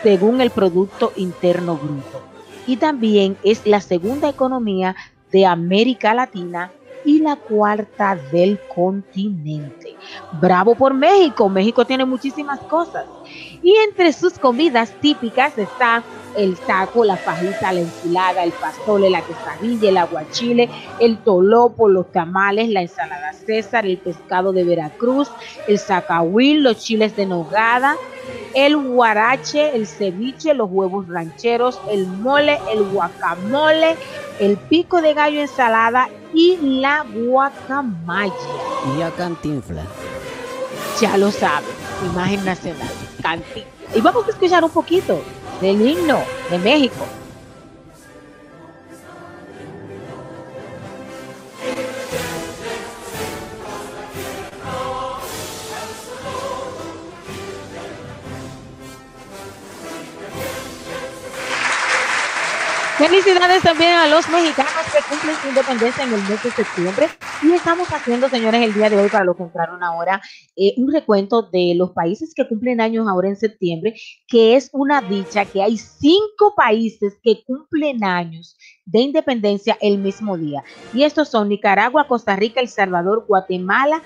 según 0.04 0.42
el 0.42 0.50
Producto 0.50 1.14
Interno 1.16 1.76
Bruto. 1.76 2.22
Y 2.68 2.78
también 2.78 3.38
es 3.44 3.66
la 3.66 3.82
segunda 3.82 4.30
economía 4.30 4.96
de 5.32 5.46
América 5.46 6.14
Latina 6.14 6.72
y 7.06 7.20
la 7.20 7.36
cuarta 7.36 8.18
del 8.32 8.60
continente. 8.74 9.96
Bravo 10.42 10.76
por 10.76 10.94
México. 10.94 11.50
México 11.50 11.86
tiene 11.86 12.06
muchísimas 12.06 12.60
cosas. 12.62 13.06
Y 13.64 13.74
entre 13.88 14.14
sus 14.14 14.38
comidas 14.38 14.92
típicas 15.02 15.58
está 15.58 16.04
el 16.36 16.58
taco, 16.58 17.04
la 17.04 17.18
fajita, 17.18 17.74
la 17.74 17.82
enchilada, 17.82 18.44
el 18.44 18.52
pastole, 18.52 19.10
la 19.10 19.22
quesadilla, 19.22 19.90
el 19.90 19.98
aguachile, 19.98 20.70
el 21.00 21.18
tolopo, 21.20 21.88
los 21.88 22.12
tamales, 22.12 22.70
la 22.70 22.82
ensalada 22.82 23.34
César, 23.34 23.86
el 23.86 23.98
pescado 23.98 24.54
de 24.54 24.64
Veracruz, 24.64 25.32
el 25.68 25.80
zacahuil, 25.80 26.64
los 26.64 26.78
chiles 26.78 27.16
de 27.16 27.26
nogada, 27.26 27.96
el 28.54 28.78
guarache, 28.78 29.76
el 29.76 29.88
ceviche, 29.88 30.54
los 30.54 30.70
huevos 30.72 31.08
rancheros, 31.08 31.80
el 31.90 32.08
mole, 32.08 32.60
el 32.72 32.84
guacamole, 32.84 33.96
el 34.40 34.58
pico 34.58 35.02
de 35.02 35.14
gallo 35.14 35.42
ensalada 35.42 36.10
y 36.34 36.58
la 36.62 37.06
guacamaya. 37.12 38.34
Y 38.98 39.02
a 39.02 39.12
Cantinfla. 39.12 39.84
Ya 41.02 41.18
lo 41.18 41.32
saben, 41.32 41.70
imagen 42.12 42.46
nacional, 42.46 42.90
Cantinfla. 43.22 43.80
Y 43.96 44.02
vamos 44.02 44.28
a 44.28 44.30
escuchar 44.30 44.64
un 44.64 44.70
poquito 44.70 45.20
del 45.62 45.82
himno 45.82 46.24
de 46.50 46.58
México. 46.60 47.19
Felicidades 63.00 63.64
también 63.64 63.94
a 63.94 64.08
los 64.08 64.28
mexicanos 64.28 64.74
que 64.92 65.02
cumplen 65.10 65.34
su 65.42 65.48
independencia 65.48 66.04
en 66.04 66.14
el 66.14 66.22
mes 66.24 66.44
de 66.44 66.52
septiembre. 66.52 67.08
Y 67.42 67.54
estamos 67.54 67.88
haciendo, 67.88 68.28
señores, 68.28 68.62
el 68.62 68.74
día 68.74 68.90
de 68.90 68.98
hoy, 68.98 69.08
para 69.08 69.24
los 69.24 69.38
que 69.38 69.44
entraron 69.44 69.82
ahora, 69.82 70.22
eh, 70.58 70.74
un 70.76 70.92
recuento 70.92 71.44
de 71.44 71.76
los 71.78 71.92
países 71.92 72.34
que 72.36 72.46
cumplen 72.46 72.82
años 72.82 73.08
ahora 73.08 73.30
en 73.30 73.38
septiembre, 73.38 73.96
que 74.28 74.58
es 74.58 74.70
una 74.74 75.00
dicha 75.00 75.46
que 75.46 75.64
hay 75.64 75.78
cinco 75.78 76.54
países 76.58 77.18
que 77.24 77.42
cumplen 77.46 78.04
años 78.04 78.58
de 78.84 79.00
independencia 79.00 79.78
el 79.80 80.00
mismo 80.00 80.38
día. 80.38 80.62
Y 80.94 81.04
estos 81.04 81.30
son 81.30 81.48
Nicaragua, 81.48 82.06
Costa 82.06 82.36
Rica, 82.36 82.60
El 82.60 82.68
Salvador, 82.68 83.24
Guatemala, 83.26 84.04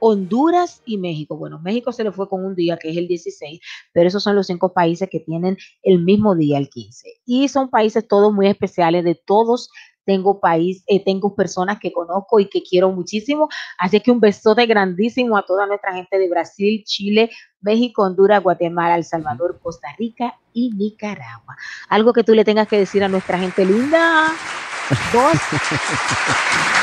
Honduras 0.00 0.82
y 0.84 0.98
México. 0.98 1.36
Bueno, 1.36 1.60
México 1.60 1.92
se 1.92 2.04
le 2.04 2.12
fue 2.12 2.28
con 2.28 2.44
un 2.44 2.54
día 2.54 2.76
que 2.76 2.90
es 2.90 2.96
el 2.96 3.08
16, 3.08 3.60
pero 3.92 4.08
esos 4.08 4.22
son 4.22 4.36
los 4.36 4.46
cinco 4.46 4.72
países 4.72 5.08
que 5.10 5.20
tienen 5.20 5.56
el 5.82 6.02
mismo 6.02 6.34
día, 6.34 6.58
el 6.58 6.68
15. 6.68 7.20
Y 7.26 7.48
son 7.48 7.70
países 7.70 8.06
todos 8.06 8.32
muy 8.32 8.46
especiales, 8.46 9.04
de 9.04 9.14
todos 9.14 9.70
tengo 10.10 10.40
país, 10.40 10.82
eh, 10.88 11.04
tengo 11.04 11.36
personas 11.36 11.78
que 11.78 11.92
conozco 11.92 12.40
y 12.40 12.48
que 12.48 12.62
quiero 12.62 12.90
muchísimo. 12.90 13.48
Así 13.78 14.00
que 14.00 14.10
un 14.10 14.18
besote 14.18 14.66
grandísimo 14.66 15.36
a 15.36 15.42
toda 15.42 15.66
nuestra 15.66 15.92
gente 15.92 16.18
de 16.18 16.28
Brasil, 16.28 16.82
Chile, 16.84 17.30
México, 17.60 18.02
Honduras, 18.02 18.42
Guatemala, 18.42 18.96
El 18.96 19.04
Salvador, 19.04 19.60
Costa 19.62 19.88
Rica 19.98 20.34
y 20.52 20.70
Nicaragua. 20.70 21.56
Algo 21.88 22.12
que 22.12 22.24
tú 22.24 22.34
le 22.34 22.44
tengas 22.44 22.66
que 22.66 22.78
decir 22.78 23.04
a 23.04 23.08
nuestra 23.08 23.38
gente 23.38 23.64
linda. 23.64 24.32
Vos. 25.12 25.32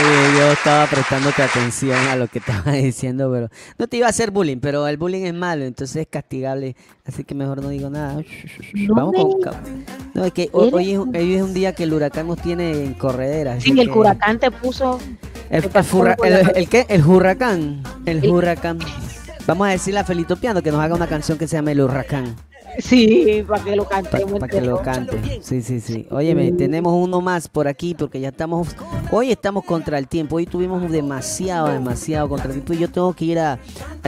Oye, 0.00 0.38
yo 0.38 0.52
estaba 0.52 0.86
prestándote 0.86 1.42
atención 1.42 1.96
a 2.08 2.16
lo 2.16 2.26
que 2.28 2.38
estaba 2.40 2.72
diciendo, 2.72 3.30
pero 3.32 3.48
no 3.78 3.86
te 3.88 3.96
iba 3.98 4.06
a 4.06 4.10
hacer 4.10 4.30
bullying, 4.30 4.58
pero 4.58 4.86
el 4.86 4.96
bullying 4.96 5.24
es 5.26 5.34
malo, 5.34 5.64
entonces 5.64 5.96
es 5.96 6.06
castigable, 6.08 6.76
así 7.04 7.24
que 7.24 7.34
mejor 7.34 7.62
no 7.62 7.68
digo 7.68 7.90
nada. 7.90 8.20
No 8.74 8.94
Vamos 8.94 9.12
me 9.12 9.18
con. 9.44 9.84
No, 10.14 10.24
es 10.24 10.32
que 10.32 10.48
hoy, 10.52 10.92
es, 10.92 10.98
un- 10.98 11.14
hoy 11.16 11.34
es 11.34 11.42
un 11.42 11.54
día 11.54 11.74
que 11.74 11.82
el 11.84 11.92
huracán 11.92 12.26
nos 12.28 12.40
tiene 12.40 12.84
en 12.84 12.94
corredera. 12.94 13.60
Sí, 13.60 13.70
el 13.78 13.90
que- 13.90 13.98
huracán 13.98 14.38
te 14.38 14.50
puso. 14.50 14.98
El, 15.50 15.68
te 15.68 15.78
el, 15.78 15.84
furra- 15.84 16.16
el- 16.54 16.68
qué? 16.68 16.86
El 16.88 17.04
huracán. 17.04 17.82
El 18.06 18.24
El- 18.24 18.30
huracán. 18.30 18.78
Vamos 19.46 19.66
a 19.66 19.70
decirle 19.70 20.00
a 20.00 20.04
Felito 20.04 20.36
Piano 20.36 20.62
que 20.62 20.70
nos 20.70 20.80
haga 20.80 20.94
una 20.94 21.08
canción 21.08 21.36
que 21.36 21.48
se 21.48 21.56
llame 21.56 21.72
El 21.72 21.80
Huracán. 21.80 22.36
Sí, 22.78 23.44
para 23.46 23.62
que 23.64 23.76
lo 23.76 23.84
Para 23.84 24.02
cantemos. 24.02 24.40
que 24.48 24.60
lo 24.60 24.82
cante. 24.82 25.40
Sí, 25.42 25.62
sí, 25.62 25.80
sí. 25.80 26.06
Óyeme, 26.10 26.52
tenemos 26.52 26.94
uno 26.94 27.20
más 27.20 27.48
por 27.48 27.68
aquí 27.68 27.94
porque 27.94 28.20
ya 28.20 28.28
estamos. 28.30 28.68
Hoy 29.10 29.30
estamos 29.30 29.64
contra 29.64 29.98
el 29.98 30.08
tiempo. 30.08 30.36
Hoy 30.36 30.46
tuvimos 30.46 30.90
demasiado, 30.90 31.68
demasiado 31.68 32.28
contra 32.28 32.48
el 32.48 32.54
tiempo. 32.54 32.72
Y 32.72 32.78
yo 32.78 32.90
tengo 32.90 33.12
que 33.12 33.24
ir 33.26 33.38
a- 33.38 33.58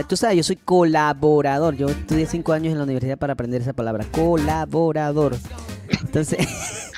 Tú 0.07 0.17
sabes, 0.17 0.37
yo 0.37 0.43
soy 0.43 0.55
colaborador. 0.55 1.75
Yo 1.75 1.87
estudié 1.89 2.25
cinco 2.25 2.53
años 2.53 2.71
en 2.71 2.77
la 2.79 2.83
universidad 2.85 3.17
para 3.17 3.33
aprender 3.33 3.61
esa 3.61 3.73
palabra. 3.73 4.05
Colaborador. 4.11 5.35
Entonces. 6.01 6.39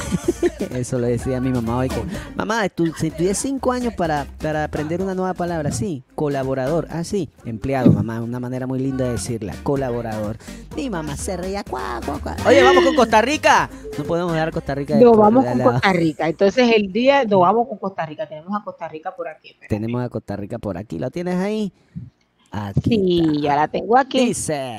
Eso 0.70 0.98
lo 0.98 1.06
decía 1.06 1.40
mi 1.40 1.50
mamá 1.50 1.78
hoy. 1.78 1.88
que, 1.88 2.02
Mamá, 2.34 2.64
estu- 2.66 2.92
estudié 3.02 3.34
cinco 3.34 3.72
años 3.72 3.94
para, 3.94 4.26
para 4.40 4.64
aprender 4.64 5.00
una 5.02 5.14
nueva 5.14 5.34
palabra. 5.34 5.70
Sí, 5.72 6.02
colaborador. 6.14 6.86
Ah, 6.90 7.04
sí, 7.04 7.28
empleado, 7.44 7.92
mamá. 7.92 8.20
Una 8.20 8.40
manera 8.40 8.66
muy 8.66 8.78
linda 8.78 9.04
de 9.06 9.12
decirla. 9.12 9.54
Colaborador. 9.62 10.36
Mi 10.76 10.90
mamá 10.90 11.16
se 11.16 11.36
reía. 11.36 11.64
cuá, 11.64 12.00
cuá, 12.04 12.18
cuá. 12.18 12.36
Oye, 12.46 12.62
vamos 12.62 12.84
con 12.84 12.94
Costa 12.94 13.22
Rica. 13.22 13.70
No 13.98 14.04
podemos 14.04 14.32
dejar 14.32 14.52
Costa 14.52 14.74
Rica. 14.74 14.96
de 14.96 15.04
por 15.04 15.18
vamos 15.18 15.44
con 15.44 15.60
Costa 15.60 15.92
Rica. 15.92 16.28
Entonces 16.28 16.70
el 16.74 16.92
día 16.92 17.24
nos 17.24 17.40
vamos 17.40 17.68
con 17.68 17.78
Costa 17.78 18.06
Rica. 18.06 18.28
Tenemos 18.28 18.52
a 18.60 18.64
Costa 18.64 18.88
Rica 18.88 19.14
por 19.14 19.28
aquí. 19.28 19.56
Tenemos 19.68 20.02
a 20.04 20.08
Costa 20.08 20.36
Rica 20.36 20.58
por 20.58 20.76
aquí. 20.78 20.98
¿Lo 20.98 21.10
tienes 21.10 21.36
ahí? 21.36 21.72
Aquí. 22.50 22.80
Sí, 22.90 23.20
está. 23.26 23.40
ya 23.40 23.56
la 23.56 23.68
tengo 23.68 23.96
aquí. 23.98 24.26
Dice. 24.26 24.78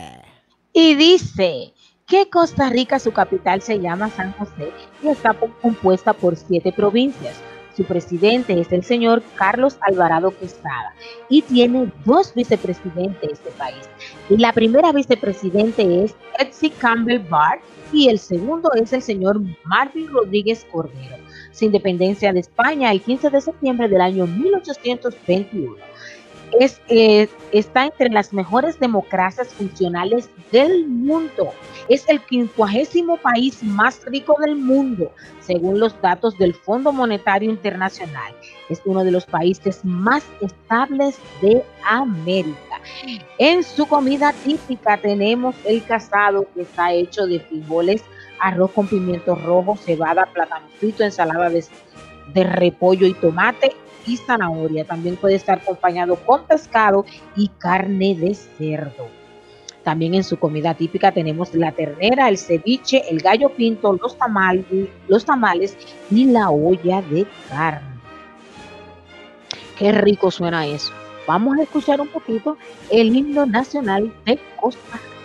Y 0.74 0.96
dice 0.96 1.74
que 2.08 2.30
Costa 2.30 2.70
Rica, 2.70 3.00
su 3.00 3.12
capital 3.12 3.62
se 3.62 3.80
llama 3.80 4.10
San 4.10 4.32
José 4.34 4.72
y 5.04 5.10
está 5.10 5.34
compuesta 5.62 6.14
por 6.14 6.38
siete 6.38 6.72
provincias. 6.72 7.36
Su 7.76 7.84
presidente 7.84 8.60
es 8.60 8.72
el 8.72 8.84
señor 8.84 9.22
Carlos 9.36 9.78
Alvarado 9.82 10.32
Quesada 10.32 10.96
y 11.30 11.42
tiene 11.42 11.92
dos 12.06 12.34
vicepresidentes 12.34 13.34
este 13.34 13.52
país. 13.52 13.90
Y 14.30 14.38
la 14.38 14.54
primera 14.54 14.94
vicepresidente 14.94 16.06
es 16.06 16.16
Etsy 16.40 16.70
Campbell 16.70 17.20
Bart 17.20 17.62
y 17.92 18.08
el 18.08 18.20
segundo 18.20 18.72
es 18.74 18.94
el 18.94 19.02
señor 19.02 19.42
Marvin 19.66 20.08
Rodríguez 20.08 20.66
Cordero. 20.72 21.18
Su 21.52 21.66
independencia 21.66 22.32
de 22.32 22.40
España 22.40 22.92
el 22.92 23.02
15 23.02 23.30
de 23.30 23.42
septiembre 23.42 23.90
del 23.90 24.02
año 24.02 24.26
1821 24.26 25.76
es, 26.60 26.82
eh, 26.88 27.28
está 27.52 27.86
entre 27.86 28.10
las 28.10 28.34
mejores 28.34 28.80
democracias 28.80 29.50
funcionales 29.54 30.30
del 30.52 30.88
mundo. 30.88 31.54
Es 31.90 32.08
el 32.08 32.20
quincuagésimo 32.22 33.18
país 33.18 33.64
más 33.64 34.04
rico 34.06 34.36
del 34.40 34.56
mundo, 34.56 35.12
según 35.42 35.80
los 35.80 36.00
datos 36.02 36.38
del 36.38 36.54
Fondo 36.54 36.92
Monetario 36.92 37.50
Internacional. 37.50 38.34
Es 38.70 38.82
uno 38.86 39.04
de 39.04 39.12
los 39.12 39.26
países 39.26 39.84
más 39.84 40.24
estables 40.42 41.18
de 41.42 41.64
América. 41.86 42.82
En 43.38 43.64
su 43.64 43.86
comida 43.86 44.34
típica 44.44 44.98
tenemos 44.98 45.56
el 45.66 45.84
casado, 45.84 46.48
que 46.54 46.62
está 46.62 46.94
hecho 46.94 47.26
de 47.28 47.40
frijoles, 47.40 48.04
arroz 48.40 48.72
con 48.72 48.88
pimiento 48.88 49.36
rojo, 49.36 49.78
cebada, 49.78 50.26
plátano 50.28 50.68
frito, 50.80 51.04
ensalada 51.04 51.50
de 51.50 52.44
repollo 52.44 53.08
y 53.08 53.14
tomate 53.14 53.76
y 54.08 54.18
zanahoria. 54.18 54.86
También 54.86 55.18
puede 55.18 55.36
estar 55.36 55.60
acompañado 55.60 56.16
con 56.16 56.44
pescado 56.46 57.06
y 57.36 57.50
carne 57.50 58.16
de 58.16 58.34
cerdo. 58.34 59.08
También 59.84 60.16
en 60.16 60.24
su 60.24 60.38
comida 60.38 60.74
típica 60.74 61.12
tenemos 61.12 61.54
la 61.54 61.72
ternera, 61.72 62.28
el 62.28 62.38
ceviche, 62.38 63.04
el 63.10 63.20
gallo 63.20 63.50
pinto, 63.50 63.98
los 64.02 64.18
tamales, 64.18 64.66
los 65.08 65.24
tamales 65.24 65.78
y 66.12 66.26
la 66.26 66.50
olla 66.50 67.02
de 67.04 67.26
carne. 67.48 67.98
Qué 69.78 69.92
rico 69.92 70.32
suena 70.32 70.66
eso. 70.66 70.92
Vamos 71.28 71.58
a 71.58 71.64
escuchar 71.64 72.02
un 72.02 72.08
poquito 72.08 72.58
el 72.90 73.16
himno 73.16 73.46
nacional 73.46 74.14
de 74.26 74.40
Costa 74.60 74.98
Rica. 74.98 75.17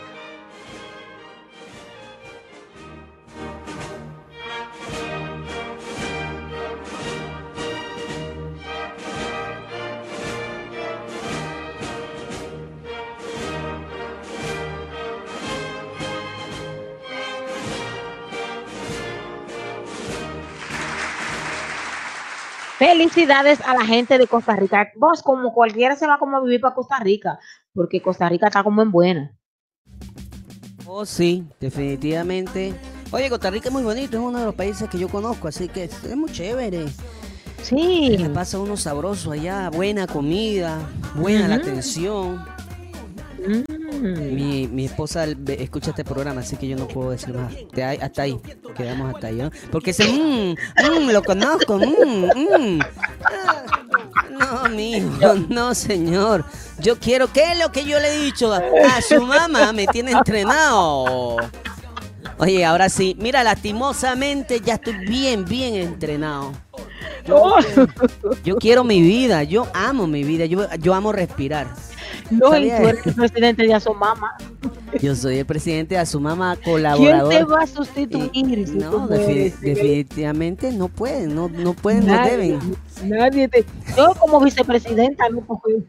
Felicidades 23.02 23.60
a 23.62 23.74
la 23.74 23.84
gente 23.84 24.16
de 24.16 24.28
Costa 24.28 24.54
Rica. 24.54 24.92
Vos, 24.94 25.24
como 25.24 25.52
cualquiera 25.52 25.96
se 25.96 26.06
va 26.06 26.20
como 26.20 26.36
a 26.36 26.40
vivir 26.40 26.60
para 26.60 26.72
Costa 26.72 27.00
Rica, 27.00 27.36
porque 27.74 28.00
Costa 28.00 28.28
Rica 28.28 28.46
está 28.46 28.62
como 28.62 28.80
en 28.80 28.92
buena. 28.92 29.36
Oh, 30.86 31.04
sí, 31.04 31.44
definitivamente. 31.58 32.72
Oye, 33.10 33.28
Costa 33.28 33.50
Rica 33.50 33.70
es 33.70 33.72
muy 33.72 33.82
bonito, 33.82 34.16
es 34.16 34.22
uno 34.22 34.38
de 34.38 34.44
los 34.44 34.54
países 34.54 34.88
que 34.88 35.00
yo 35.00 35.08
conozco, 35.08 35.48
así 35.48 35.66
que 35.66 35.82
es 35.82 36.16
muy 36.16 36.30
chévere. 36.30 36.86
Sí. 37.62 38.16
Le 38.18 38.30
pasa 38.30 38.60
uno 38.60 38.76
sabroso 38.76 39.32
allá, 39.32 39.68
buena 39.70 40.06
comida, 40.06 40.78
buena 41.16 41.48
la 41.48 41.56
atención. 41.56 42.44
Mi, 44.02 44.66
mi 44.66 44.86
esposa 44.86 45.26
escucha 45.46 45.90
este 45.90 46.04
programa, 46.04 46.40
así 46.40 46.56
que 46.56 46.66
yo 46.66 46.76
no 46.76 46.88
puedo 46.88 47.10
decir 47.10 47.34
más. 47.34 47.54
Hasta 48.00 48.22
ahí, 48.22 48.36
quedamos 48.74 49.14
hasta 49.14 49.28
ahí, 49.28 49.36
¿no? 49.36 49.50
Porque 49.70 49.90
ese, 49.90 50.08
mmm, 50.12 50.50
mmm, 50.50 51.10
lo 51.10 51.22
conozco, 51.22 51.78
mmm, 51.78 52.26
mmm. 52.34 52.80
No, 54.30 54.68
mijo, 54.70 55.34
no, 55.48 55.74
señor. 55.74 56.44
Yo 56.80 56.98
quiero, 56.98 57.32
¿qué 57.32 57.52
es 57.52 57.58
lo 57.58 57.70
que 57.70 57.84
yo 57.84 58.00
le 58.00 58.16
he 58.16 58.24
dicho? 58.24 58.52
A, 58.52 58.58
a 58.96 59.00
su 59.02 59.22
mamá 59.22 59.72
me 59.72 59.86
tiene 59.86 60.10
entrenado. 60.10 61.36
Oye, 62.38 62.64
ahora 62.64 62.88
sí, 62.88 63.14
mira, 63.20 63.44
lastimosamente 63.44 64.60
ya 64.60 64.74
estoy 64.74 64.96
bien, 65.06 65.44
bien 65.44 65.76
entrenado. 65.76 66.52
Yo, 67.24 67.54
yo 68.42 68.56
quiero 68.56 68.82
mi 68.82 69.00
vida, 69.00 69.44
yo 69.44 69.68
amo 69.72 70.08
mi 70.08 70.24
vida, 70.24 70.44
yo, 70.46 70.66
yo 70.80 70.92
amo 70.92 71.12
respirar. 71.12 71.68
No, 72.30 72.56
y 72.56 72.68
tú 72.68 72.74
eres 72.88 73.06
el 73.06 73.14
presidente 73.14 73.62
de 73.66 73.74
Asomama. 73.74 74.32
Yo 75.00 75.14
soy 75.14 75.38
el 75.38 75.46
presidente 75.46 75.94
de 75.94 76.00
Asumama 76.00 76.56
¿Quién 76.62 76.74
colaborador. 76.74 77.28
te 77.30 77.44
va 77.44 77.62
a 77.62 77.66
sustituir? 77.66 78.30
si 78.66 78.76
no, 78.76 79.06
definitivamente 79.08 80.72
no 80.72 80.88
pueden, 80.88 81.34
no, 81.34 81.48
no 81.48 81.74
pueden, 81.74 82.06
no 82.06 82.24
deben. 82.24 82.58
nadie 83.04 83.48
te- 83.48 83.64
Yo 83.96 84.14
como 84.18 84.40
vicepresidenta 84.40 85.28
no 85.28 85.40
puedo. 85.40 85.82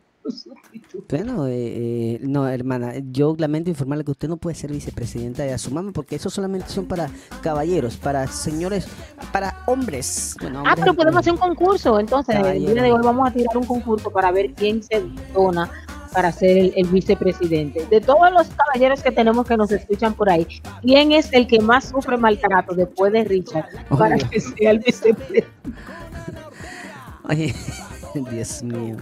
Bueno, 1.09 1.47
eh, 1.47 1.51
eh, 1.53 2.19
no, 2.21 2.47
hermana, 2.47 2.93
yo 3.11 3.35
lamento 3.37 3.69
informarle 3.69 4.05
que 4.05 4.11
usted 4.11 4.29
no 4.29 4.37
puede 4.37 4.55
ser 4.55 4.71
vicepresidenta 4.71 5.43
de 5.43 5.51
Asumama 5.53 5.91
porque 5.91 6.15
eso 6.15 6.29
solamente 6.29 6.69
son 6.69 6.85
para 6.85 7.09
caballeros, 7.41 7.97
para 7.97 8.25
señores, 8.27 8.87
para 9.33 9.61
hombres. 9.67 10.37
Bueno, 10.39 10.63
Ah, 10.65 10.75
pero 10.77 10.93
podemos 10.93 11.19
hacer 11.19 11.33
un 11.33 11.39
concurso. 11.39 11.99
Entonces, 11.99 12.35
el 12.37 12.65
día 12.65 12.83
de 12.83 12.91
hoy 12.93 13.01
vamos 13.03 13.27
a 13.29 13.33
tirar 13.33 13.57
un 13.57 13.65
concurso 13.65 14.09
para 14.11 14.31
ver 14.31 14.53
quién 14.53 14.81
se 14.81 15.03
dona 15.33 15.69
para 16.13 16.31
ser 16.31 16.57
el, 16.57 16.73
el 16.75 16.87
vicepresidente. 16.87 17.85
De 17.87 17.99
todos 17.99 18.31
los 18.31 18.47
caballeros 18.49 19.01
que 19.01 19.11
tenemos 19.11 19.45
que 19.47 19.57
nos 19.57 19.71
escuchan 19.71 20.13
por 20.13 20.29
ahí, 20.29 20.47
¿quién 20.81 21.11
es 21.11 21.31
el 21.33 21.47
que 21.47 21.59
más 21.59 21.89
sufre 21.89 22.17
maltrato 22.17 22.75
después 22.75 23.11
de 23.11 23.23
Richard 23.23 23.65
para 23.89 24.15
Obvio. 24.15 24.29
que 24.29 24.39
sea 24.39 24.71
el 24.71 24.79
vicepresidente? 24.79 25.47
Oye, 27.29 27.53
Dios 28.31 28.63
mío. 28.63 28.97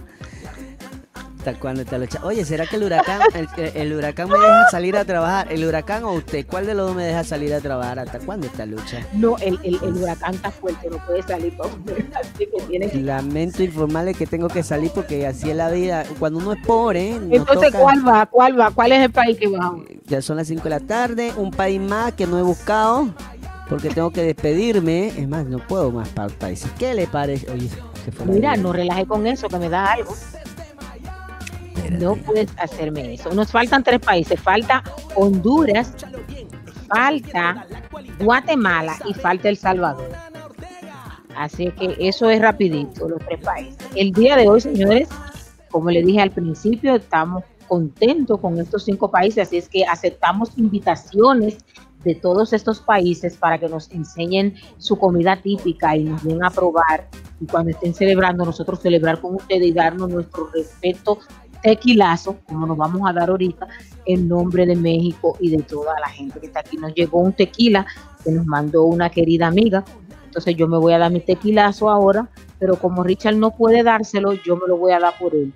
¿Hasta 1.44 1.58
cuándo 1.58 1.82
está 1.82 1.98
lucha? 1.98 2.20
Oye, 2.22 2.44
¿será 2.44 2.66
que 2.68 2.76
el 2.76 2.84
huracán, 2.84 3.20
el, 3.34 3.48
el 3.74 3.92
huracán 3.94 4.28
me 4.28 4.38
deja 4.38 4.70
salir 4.70 4.96
a 4.96 5.04
trabajar? 5.04 5.52
¿El 5.52 5.64
huracán 5.64 6.04
o 6.04 6.12
usted? 6.12 6.46
¿Cuál 6.46 6.66
de 6.66 6.74
los 6.74 6.86
dos 6.86 6.94
me 6.96 7.02
deja 7.04 7.24
salir 7.24 7.52
a 7.52 7.60
trabajar? 7.60 7.98
¿Hasta 7.98 8.20
cuándo 8.20 8.46
esta 8.46 8.64
lucha? 8.64 9.04
No, 9.12 9.36
el, 9.38 9.58
el, 9.64 9.74
el 9.82 9.96
huracán 9.96 10.36
está 10.36 10.52
fuerte, 10.52 10.88
no 10.88 11.04
puede 11.04 11.20
salir 11.24 11.52
así 12.14 12.46
que 12.46 12.62
tiene 12.68 12.88
que... 12.88 12.98
Lamento 13.00 13.64
informarle 13.64 14.14
que 14.14 14.24
tengo 14.24 14.46
que 14.46 14.62
salir 14.62 14.92
porque 14.94 15.26
así 15.26 15.50
es 15.50 15.56
la 15.56 15.68
vida. 15.68 16.04
Cuando 16.20 16.38
uno 16.38 16.52
es 16.52 16.64
pobre, 16.64 17.14
nos 17.14 17.32
Entonces, 17.32 17.72
toca- 17.72 17.80
¿cuál 17.80 18.06
va? 18.06 18.26
¿Cuál 18.26 18.60
va? 18.60 18.70
¿Cuál 18.70 18.92
es 18.92 19.00
el 19.02 19.10
país 19.10 19.36
que 19.36 19.48
va? 19.48 19.74
Ya 20.06 20.22
son 20.22 20.36
las 20.36 20.46
5 20.46 20.62
de 20.62 20.70
la 20.70 20.78
tarde, 20.80 21.32
un 21.36 21.50
país 21.50 21.80
más 21.80 22.12
que 22.12 22.24
no 22.24 22.38
he 22.38 22.42
buscado 22.42 23.12
porque 23.68 23.90
tengo 23.90 24.12
que 24.12 24.22
despedirme. 24.22 25.08
Es 25.08 25.26
más, 25.26 25.44
no 25.46 25.58
puedo 25.58 25.90
más 25.90 26.08
para 26.10 26.28
el 26.28 26.34
país. 26.34 26.64
¿Qué 26.78 26.94
le 26.94 27.08
parece? 27.08 27.50
Oye, 27.50 27.68
fue 28.16 28.26
Mira, 28.26 28.54
no 28.56 28.72
relaje 28.72 29.06
con 29.06 29.26
eso, 29.26 29.48
que 29.48 29.58
me 29.58 29.68
da 29.68 29.90
algo. 29.94 30.14
No 31.98 32.16
puedes 32.16 32.50
hacerme 32.58 33.14
eso. 33.14 33.32
Nos 33.32 33.50
faltan 33.50 33.82
tres 33.82 34.00
países. 34.00 34.40
Falta 34.40 34.82
Honduras, 35.14 35.92
falta 36.88 37.66
Guatemala 38.18 38.96
y 39.06 39.14
falta 39.14 39.48
El 39.48 39.56
Salvador. 39.56 40.10
Así 41.36 41.70
que 41.72 41.96
eso 41.98 42.28
es 42.30 42.40
rapidito, 42.40 43.08
los 43.08 43.20
tres 43.26 43.40
países. 43.40 43.78
El 43.94 44.12
día 44.12 44.36
de 44.36 44.48
hoy, 44.48 44.60
señores, 44.60 45.08
como 45.70 45.90
le 45.90 46.02
dije 46.02 46.20
al 46.20 46.30
principio, 46.30 46.94
estamos 46.94 47.44
contentos 47.66 48.38
con 48.38 48.60
estos 48.60 48.84
cinco 48.84 49.10
países, 49.10 49.48
así 49.48 49.56
es 49.56 49.68
que 49.68 49.84
aceptamos 49.84 50.50
invitaciones 50.58 51.56
de 52.04 52.14
todos 52.14 52.52
estos 52.52 52.80
países 52.80 53.36
para 53.36 53.58
que 53.58 53.68
nos 53.68 53.90
enseñen 53.92 54.54
su 54.78 54.98
comida 54.98 55.40
típica 55.40 55.96
y 55.96 56.04
nos 56.04 56.22
den 56.22 56.44
a 56.44 56.50
probar. 56.50 57.08
Y 57.40 57.46
cuando 57.46 57.70
estén 57.70 57.94
celebrando, 57.94 58.44
nosotros 58.44 58.80
celebrar 58.80 59.20
con 59.20 59.36
ustedes 59.36 59.68
y 59.68 59.72
darnos 59.72 60.10
nuestro 60.10 60.48
respeto 60.52 61.18
tequilazo, 61.62 62.38
como 62.46 62.66
nos 62.66 62.76
vamos 62.76 63.08
a 63.08 63.12
dar 63.12 63.30
ahorita, 63.30 63.68
en 64.04 64.28
nombre 64.28 64.66
de 64.66 64.76
México 64.76 65.36
y 65.40 65.50
de 65.50 65.62
toda 65.62 65.98
la 66.00 66.08
gente 66.08 66.40
que 66.40 66.46
está 66.46 66.60
aquí. 66.60 66.76
Nos 66.76 66.94
llegó 66.94 67.20
un 67.20 67.32
tequila 67.32 67.86
que 68.24 68.32
nos 68.32 68.46
mandó 68.46 68.84
una 68.84 69.10
querida 69.10 69.46
amiga. 69.46 69.84
Entonces 70.24 70.56
yo 70.56 70.66
me 70.66 70.78
voy 70.78 70.92
a 70.92 70.98
dar 70.98 71.12
mi 71.12 71.20
tequilazo 71.20 71.90
ahora, 71.90 72.28
pero 72.58 72.76
como 72.76 73.02
Richard 73.02 73.36
no 73.36 73.50
puede 73.50 73.82
dárselo, 73.82 74.32
yo 74.32 74.56
me 74.56 74.66
lo 74.66 74.76
voy 74.76 74.92
a 74.92 75.00
dar 75.00 75.18
por 75.18 75.34
él. 75.34 75.52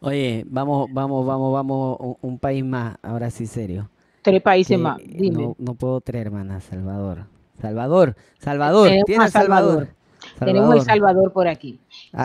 Oye, 0.00 0.44
vamos, 0.46 0.88
vamos, 0.92 1.26
vamos, 1.26 1.52
vamos, 1.52 1.96
un, 1.98 2.16
un 2.20 2.38
país 2.38 2.62
más, 2.62 2.96
ahora 3.02 3.30
sí 3.30 3.46
serio. 3.46 3.88
Tres 4.20 4.42
países 4.42 4.76
Que 4.76 4.82
más, 4.82 4.98
dime. 4.98 5.42
No, 5.42 5.56
no 5.58 5.74
puedo 5.74 6.00
traer, 6.00 6.26
hermana, 6.26 6.60
Salvador. 6.60 7.26
Salvador, 7.60 8.14
Salvador, 8.38 8.88
Tenemos 8.88 9.06
tiene 9.06 9.24
a 9.24 9.28
Salvador. 9.28 9.88
Salvador. 10.38 10.54
Tenemos 10.54 10.74
El 10.76 10.82
Salvador 10.82 11.32
por 11.32 11.48
aquí. 11.48 11.80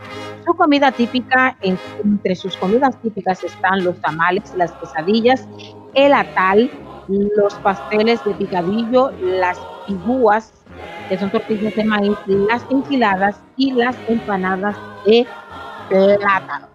Su 0.46 0.54
comida 0.54 0.92
típica, 0.92 1.56
en- 1.62 1.80
entre 2.04 2.36
sus 2.36 2.58
comidas 2.58 3.00
típicas 3.02 3.42
están 3.42 3.86
los 3.86 4.02
tamales, 4.02 4.54
las 4.54 4.74
quesadillas, 4.74 5.48
el 5.94 6.12
atal, 6.12 6.70
los 7.08 7.54
pasteles 7.60 8.22
de 8.26 8.34
picadillo, 8.34 9.12
las 9.22 9.58
pigúas, 9.88 10.52
que 11.08 11.18
son 11.18 11.30
tortillas 11.32 11.74
de 11.74 11.86
maíz, 11.86 12.18
las 12.26 12.66
enchiladas 12.70 13.40
y 13.56 13.72
las 13.72 13.96
empanadas 14.10 14.76
de 15.06 15.26
plátano. 15.88 16.68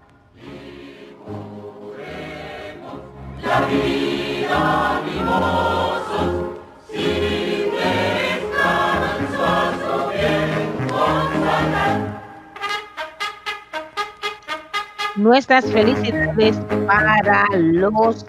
Nuestras 15.16 15.64
felicidades 15.70 16.56
para 16.86 17.46
los 17.56 18.26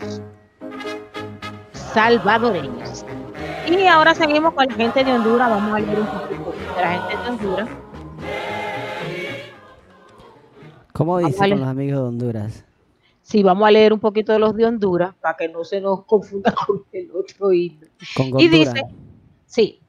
salvadoreños. 1.74 3.06
Y 3.68 3.88
ahora 3.88 4.14
seguimos 4.14 4.54
con 4.54 4.68
la 4.68 4.74
gente 4.76 5.04
de 5.04 5.14
Honduras. 5.14 5.50
Vamos 5.50 5.74
a 5.74 5.80
leer 5.80 6.00
un 6.00 6.08
poquito 6.08 6.54
de 6.76 6.82
la 6.82 6.92
gente 6.92 7.24
de 7.24 7.30
Honduras. 7.30 7.70
¿Cómo 10.94 11.18
dice 11.18 11.40
vale. 11.40 11.56
con 11.56 11.60
los 11.62 11.70
amigos 11.70 12.00
de 12.00 12.08
Honduras? 12.08 12.66
Sí, 13.22 13.42
vamos 13.42 13.68
a 13.68 13.72
leer 13.72 13.92
un 13.92 14.00
poquito 14.00 14.32
de 14.34 14.40
los 14.40 14.56
de 14.56 14.66
Honduras 14.66 15.16
para 15.20 15.36
que 15.36 15.50
no 15.50 15.64
se 15.64 15.82
nos 15.82 16.06
confunda 16.06 16.54
con 16.68 16.84
el 16.92 17.10
otro 17.12 17.52
himno. 17.52 17.88
Con 18.16 18.40
Y 18.40 18.48
dice, 18.48 18.84
sí, 19.46 19.82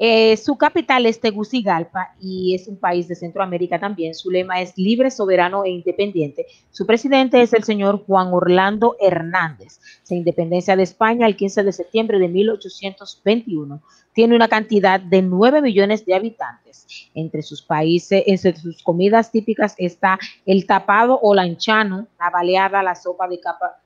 eh, 0.00 0.36
su 0.36 0.56
capital 0.56 1.06
es 1.06 1.20
Tegucigalpa 1.20 2.14
y 2.20 2.54
es 2.54 2.68
un 2.68 2.76
país 2.78 3.08
de 3.08 3.16
Centroamérica 3.16 3.80
también. 3.80 4.14
Su 4.14 4.30
lema 4.30 4.60
es 4.60 4.78
libre, 4.78 5.10
soberano 5.10 5.64
e 5.64 5.70
independiente. 5.70 6.46
Su 6.70 6.86
presidente 6.86 7.42
es 7.42 7.52
el 7.52 7.64
señor 7.64 8.04
Juan 8.06 8.28
Orlando 8.32 8.96
Hernández. 9.00 9.80
Se 10.04 10.14
independencia 10.14 10.76
de 10.76 10.84
España 10.84 11.26
el 11.26 11.36
15 11.36 11.64
de 11.64 11.72
septiembre 11.72 12.20
de 12.20 12.28
1821. 12.28 13.82
Tiene 14.12 14.36
una 14.36 14.46
cantidad 14.46 15.00
de 15.00 15.20
9 15.20 15.62
millones 15.62 16.06
de 16.06 16.14
habitantes. 16.14 16.86
Entre 17.14 17.42
sus 17.42 17.60
países, 17.60 18.22
entre 18.26 18.54
sus 18.56 18.80
comidas 18.84 19.32
típicas 19.32 19.74
está 19.78 20.16
el 20.46 20.64
tapado 20.64 21.18
o 21.20 21.34
lanchano, 21.34 22.06
la 22.20 22.30
baleada, 22.30 22.84
la 22.84 22.94
sopa 22.94 23.26
de 23.28 23.40
capa 23.40 23.80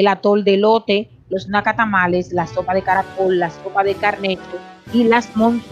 el 0.00 0.08
atol 0.08 0.44
de 0.44 0.56
lote, 0.56 1.10
los 1.30 1.48
nacatamales, 1.48 2.32
la 2.32 2.46
sopa 2.46 2.74
de 2.74 2.82
caracol, 2.82 3.38
la 3.38 3.50
sopa 3.50 3.84
de 3.84 3.94
carnecho 3.94 4.58
y 4.92 5.04
las 5.04 5.26
fondo. 5.28 5.64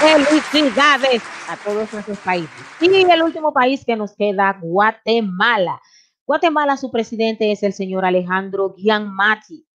Felicidades 0.00 1.22
todos 1.56 1.92
nuestros 1.92 2.18
países. 2.18 2.50
Y 2.80 2.86
el 2.86 3.22
último 3.22 3.52
país 3.52 3.84
que 3.84 3.96
nos 3.96 4.14
queda, 4.14 4.58
Guatemala. 4.60 5.80
Guatemala, 6.26 6.76
su 6.76 6.90
presidente 6.90 7.52
es 7.52 7.62
el 7.62 7.72
señor 7.72 8.04
Alejandro 8.04 8.74
Gianmati. 8.76 9.66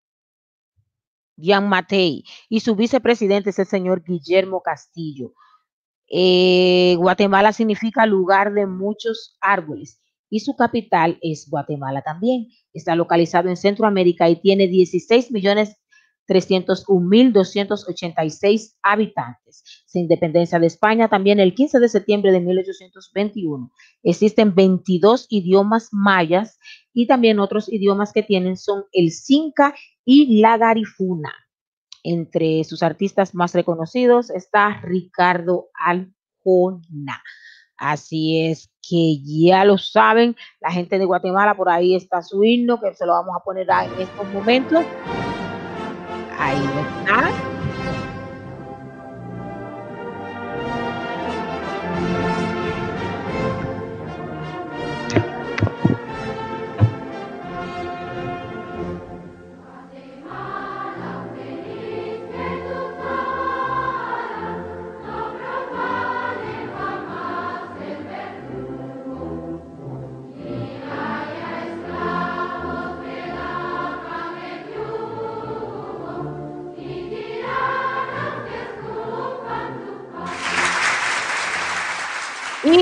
Gianmatei. 1.37 2.25
Y 2.49 2.61
su 2.61 2.75
vicepresidente 2.75 3.51
es 3.51 3.59
el 3.59 3.67
señor 3.67 4.03
Guillermo 4.03 4.63
Castillo. 4.63 5.33
Eh, 6.11 6.97
Guatemala 6.99 7.53
significa 7.53 8.07
lugar 8.07 8.53
de 8.55 8.67
muchos 8.67 9.37
árboles 9.41 10.01
y 10.31 10.41
su 10.41 10.57
capital 10.57 11.19
es 11.23 11.49
Guatemala 11.49 12.03
también. 12.03 12.49
Está 12.73 12.95
localizado 12.97 13.49
en 13.49 13.57
Centroamérica 13.57 14.29
y 14.29 14.37
tiene 14.41 14.69
16 14.69 15.31
millones 15.33 15.77
301.286 16.29 18.77
habitantes. 18.83 19.65
Se 19.87 19.99
independencia 19.99 20.59
de 20.59 20.67
España 20.67 21.09
también 21.09 21.41
el 21.41 21.55
15 21.55 21.81
de 21.81 21.89
septiembre 21.89 22.33
de 22.33 22.41
1821. 22.41 23.73
Existen 24.03 24.55
22 24.55 25.29
idiomas 25.31 25.89
mayas 25.93 26.59
y 26.93 27.07
también 27.07 27.41
otros 27.41 27.73
idiomas 27.73 28.13
que 28.13 28.23
tienen 28.23 28.59
son 28.59 28.85
el 28.93 29.11
Cinca 29.11 29.75
y 30.05 30.41
la 30.41 30.59
Garifuna. 30.59 31.33
Entre 32.03 32.65
sus 32.65 32.83
artistas 32.83 33.35
más 33.35 33.55
reconocidos 33.55 34.29
está 34.31 34.83
Ricardo 34.83 35.69
Aljona. 35.75 37.23
Así 37.77 38.47
es 38.47 38.71
que 38.89 39.21
ya 39.25 39.65
lo 39.65 39.79
saben, 39.79 40.35
la 40.61 40.73
gente 40.73 40.99
de 40.99 41.05
Guatemala, 41.05 41.57
por 41.57 41.69
ahí 41.69 41.95
está 41.95 42.23
su 42.23 42.43
himno, 42.43 42.81
que 42.81 42.93
se 42.95 43.07
lo 43.07 43.13
vamos 43.13 43.37
a 43.37 43.45
poner 43.45 43.69
en 43.71 44.01
estos 44.01 44.27
momentos. 44.33 44.85
Ahí 46.39 46.65
está. 46.65 47.31
Y 47.31 47.58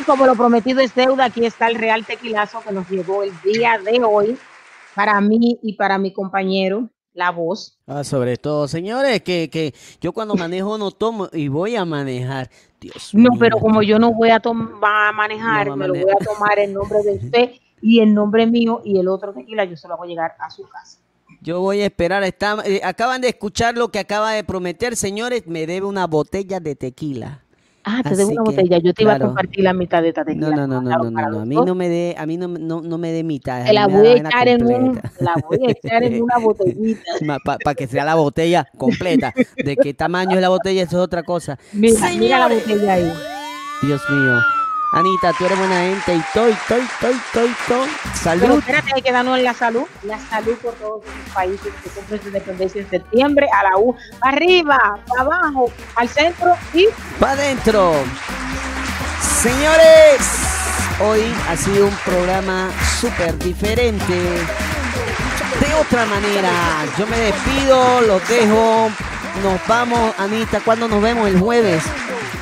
como 0.07 0.27
lo 0.27 0.35
prometido 0.35 0.81
es 0.81 0.95
deuda, 0.95 1.27
aquí 1.27 1.45
está 1.45 1.69
el 1.69 1.75
Real 1.75 2.07
Tequilazo 2.07 2.61
que 2.67 2.73
nos 2.73 2.89
llegó 2.89 3.23
el 3.23 3.33
día 3.43 3.79
de 3.85 4.03
hoy 4.05 4.39
para 4.95 5.21
mí 5.21 5.59
y 5.63 5.75
para 5.75 5.99
mi 5.99 6.13
compañero, 6.13 6.89
la 7.13 7.31
voz. 7.31 7.79
Ah, 7.87 8.05
sobre 8.05 8.37
todo, 8.37 8.69
señores, 8.69 9.23
que, 9.23 9.51
que 9.51 9.75
yo 10.01 10.13
cuando 10.13 10.35
manejo 10.35 10.79
no 10.79 10.91
tomo 10.91 11.29
y 11.33 11.49
voy 11.49 11.77
a 11.77 11.85
manejar. 11.85 12.49
Dios 12.81 13.11
No, 13.13 13.31
mío. 13.31 13.39
pero 13.41 13.59
como 13.59 13.83
yo 13.83 13.99
no 13.99 14.13
voy 14.13 14.31
a, 14.31 14.39
va 14.39 15.09
a 15.09 15.13
manejar, 15.13 15.67
No 15.67 15.73
a 15.75 15.77
me 15.77 15.89
lo 15.89 15.95
voy 15.95 16.03
a 16.11 16.25
tomar 16.25 16.59
en 16.59 16.73
nombre 16.73 17.03
de 17.03 17.13
usted 17.17 17.51
y 17.83 18.01
en 18.01 18.15
nombre 18.15 18.47
mío 18.47 18.81
y 18.85 18.99
el 18.99 19.09
otro 19.09 19.33
tequila 19.33 19.65
yo 19.65 19.77
se 19.77 19.89
lo 19.89 19.95
hago 19.95 20.05
llegar 20.05 20.35
a 20.39 20.51
su 20.51 20.63
casa. 20.69 20.99
Yo 21.43 21.61
voy 21.61 21.81
a 21.81 21.87
esperar. 21.87 22.23
Está, 22.25 22.59
eh, 22.65 22.81
acaban 22.85 23.21
de 23.21 23.29
escuchar 23.29 23.77
lo 23.77 23.89
que 23.89 23.99
acaba 23.99 24.33
de 24.33 24.45
prometer, 24.45 24.97
señores. 24.97 25.47
Me 25.47 25.67
debe 25.67 25.87
una 25.87 26.07
botella 26.07 26.61
de 26.61 26.77
tequila. 26.77 27.43
Ah, 27.89 28.03
te 28.03 28.17
debo 28.17 28.31
Así 28.31 28.37
una 28.37 28.43
que, 28.43 28.51
botella. 28.51 28.79
Yo 28.79 28.93
te 28.93 29.03
iba 29.05 29.15
a 29.15 29.19
compartir 29.21 29.63
la 29.63 29.73
mitad 29.73 30.03
de 30.03 30.09
esta 30.09 30.25
tequila. 30.25 30.51
No, 30.51 30.67
no, 30.67 30.83
no, 30.83 30.83
no, 30.83 31.09
no, 31.09 31.31
no, 31.31 31.41
A 31.41 31.45
mí 31.47 31.55
no 31.55 31.77
me 31.77 31.89
dé, 31.89 32.17
a 32.19 32.27
mí 32.27 32.37
no, 32.37 32.49
no, 32.49 32.81
no 32.83 32.99
me 32.99 33.13
dé 33.13 33.23
mitad. 33.23 33.65
Te 33.65 33.73
la 33.73 33.87
voy 33.87 34.09
a 34.09 34.17
echar 34.17 34.49
en 34.49 34.67
un, 34.67 34.95
completa. 34.97 35.13
te 35.17 35.25
la 35.25 35.35
voy 35.49 35.59
a 35.69 35.71
echar 35.71 36.03
en 36.03 36.21
una 36.21 36.39
botellita. 36.43 37.39
Para 37.45 37.75
que 37.77 37.87
sea 37.87 38.05
la 38.05 38.17
botella 38.17 38.69
completa. 38.77 39.33
De 39.57 39.77
qué 39.77 39.95
tamaño 39.95 40.35
es 40.35 40.41
la 40.41 40.49
botella, 40.49 40.83
eso 40.83 40.97
es 40.97 41.05
otra 41.05 41.23
cosa. 41.23 41.59
Mira, 41.73 42.11
mira 42.19 42.41
la 42.41 42.49
botella 42.49 42.95
ahí. 42.95 43.13
Dios 43.83 44.03
mío. 44.11 44.56
Anita, 44.97 45.31
tú 45.37 45.45
eres 45.45 45.59
buena 45.59 45.79
gente 45.79 46.15
y 46.15 46.23
toy, 46.33 46.57
toy, 46.67 46.81
toy, 47.03 47.21
toy, 47.35 47.55
toy. 47.69 47.87
Pero 48.03 48.15
Salud. 48.15 48.59
espérate, 48.61 48.93
hay 48.95 49.03
que 49.03 49.13
darnos 49.13 49.39
la 49.41 49.53
salud. 49.53 49.83
La 50.05 50.19
salud 50.19 50.55
por 50.57 50.73
todos 50.77 51.03
esos 51.03 51.35
países 51.35 51.71
que 51.85 51.91
cumplen 51.91 52.23
su 52.23 52.29
independencia 52.29 52.81
en 52.81 52.89
septiembre. 52.89 53.47
A 53.53 53.65
la 53.65 53.77
U, 53.77 53.95
arriba, 54.23 54.99
para 55.07 55.21
abajo, 55.21 55.71
al 55.97 56.09
centro 56.09 56.57
y 56.73 56.87
para 57.21 57.33
adentro. 57.33 57.93
Señores, 59.43 60.19
hoy 61.05 61.21
ha 61.47 61.57
sido 61.59 61.89
un 61.89 61.97
programa 61.97 62.71
súper 62.99 63.37
diferente. 63.37 64.15
De 64.15 65.75
otra 65.79 66.07
manera, 66.07 66.51
yo 66.99 67.07
me 67.07 67.19
despido, 67.19 68.01
los 68.01 68.27
dejo. 68.31 68.89
Nos 69.43 69.67
vamos, 69.67 70.15
Anita. 70.19 70.61
¿Cuándo 70.61 70.89
nos 70.89 71.03
vemos? 71.03 71.29
El 71.29 71.39
jueves. 71.39 71.83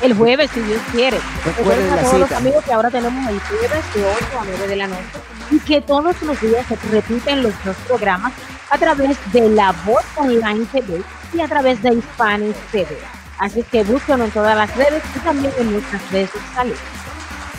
El 0.01 0.13
jueves, 0.13 0.51
si 0.53 0.61
Dios 0.61 0.81
quiere. 0.91 1.19
Recuerden 1.45 1.91
a 1.93 2.01
todos 2.01 2.19
los 2.19 2.31
amigos 2.31 2.63
que 2.63 2.73
ahora 2.73 2.89
tenemos 2.89 3.29
el 3.29 3.39
jueves 3.39 3.93
de 3.93 4.05
8 4.05 4.39
a 4.39 4.45
9 4.45 4.67
de 4.67 4.75
la 4.75 4.87
noche 4.87 5.03
y 5.51 5.59
que 5.59 5.81
todos 5.81 6.21
los 6.21 6.41
días 6.41 6.65
se 6.67 6.75
repiten 6.91 7.43
los 7.43 7.53
dos 7.63 7.75
programas 7.87 8.33
a 8.69 8.77
través 8.77 9.17
de 9.31 9.49
La 9.49 9.73
Voz 9.85 10.03
Online 10.15 10.65
TV 10.71 11.01
y 11.33 11.41
a 11.41 11.47
través 11.47 11.81
de 11.81 11.93
Hispanic 11.93 12.55
TV. 12.71 12.97
Así 13.39 13.63
que 13.63 13.83
búsquenlo 13.83 14.25
en 14.25 14.31
todas 14.31 14.55
las 14.55 14.75
redes 14.75 15.03
y 15.15 15.19
también 15.19 15.53
en 15.59 15.71
nuestras 15.71 16.11
redes 16.11 16.29
sociales. 16.31 16.77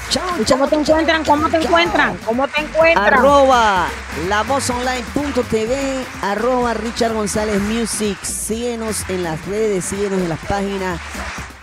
Chao, 0.08 0.22
¿Y 0.40 0.44
cómo 0.44 0.68
te 0.68 0.76
encuentran? 0.76 1.24
¿Cómo 1.24 1.48
te 1.48 1.56
encuentran? 1.56 2.16
¿Cómo 2.24 2.46
te 2.48 2.60
encuentran? 2.60 3.14
Arroba 3.14 3.88
lavozonline.tv, 4.28 6.04
arroba 6.22 6.74
Richard 6.74 7.12
González 7.12 7.60
Music. 7.62 8.16
Síguenos 8.22 9.04
en 9.08 9.24
las 9.24 9.44
redes, 9.46 9.84
síguenos 9.84 10.20
en 10.20 10.28
las 10.28 10.38
páginas. 10.40 11.00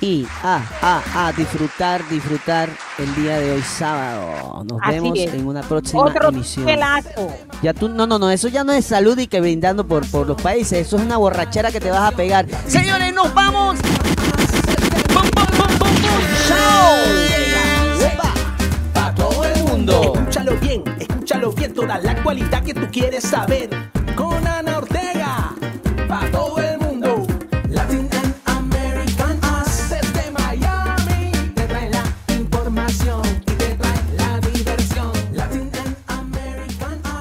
Y 0.04 0.28
a, 0.44 0.60
a, 0.82 1.28
a 1.28 1.32
disfrutar, 1.32 2.06
disfrutar 2.10 2.70
el 2.98 3.16
día 3.16 3.40
de 3.40 3.52
hoy 3.54 3.62
sábado. 3.62 4.66
Nos 4.70 4.78
Así 4.82 4.92
vemos 4.96 5.18
es. 5.18 5.34
en 5.34 5.48
una 5.48 5.62
próxima 5.62 6.02
Otro 6.04 6.28
emisión. 6.28 6.66
pelazo. 6.66 7.34
Ya 7.62 7.74
tú, 7.74 7.88
no, 7.88 8.06
no, 8.06 8.20
no, 8.20 8.30
eso 8.30 8.50
ya 8.50 8.66
no 8.66 8.74
es 8.74 8.84
salud 8.86 9.18
y 9.18 9.28
que 9.28 9.40
brindando 9.40 9.88
por, 9.88 10.06
por 10.12 10.28
los 10.28 10.42
países, 10.42 10.86
eso 10.88 10.98
es 10.98 11.04
una 11.04 11.16
borrachera 11.16 11.72
que 11.72 11.80
te 11.80 11.90
vas 11.90 12.12
a 12.12 12.16
pegar. 12.18 12.46
Señores, 12.68 13.14
nos 13.14 13.34
vamos. 13.34 13.80
¡Pum, 15.14 15.24
pum, 15.30 15.46
pum, 15.46 15.68
pum, 15.80 15.96
pum! 15.96 16.20
¡Chao! 16.50 16.96
Para 18.94 19.16
todo 19.16 19.46
el 19.46 19.64
mundo. 19.64 20.14
Escúchalo 20.16 20.58
bien, 20.58 20.84
escúchalo 21.00 21.52
bien, 21.54 21.74
toda 21.74 21.98
la 22.00 22.12
actualidad 22.12 22.62
que 22.62 22.74
tú 22.74 22.88
quieres 22.92 23.24
saber. 23.24 23.70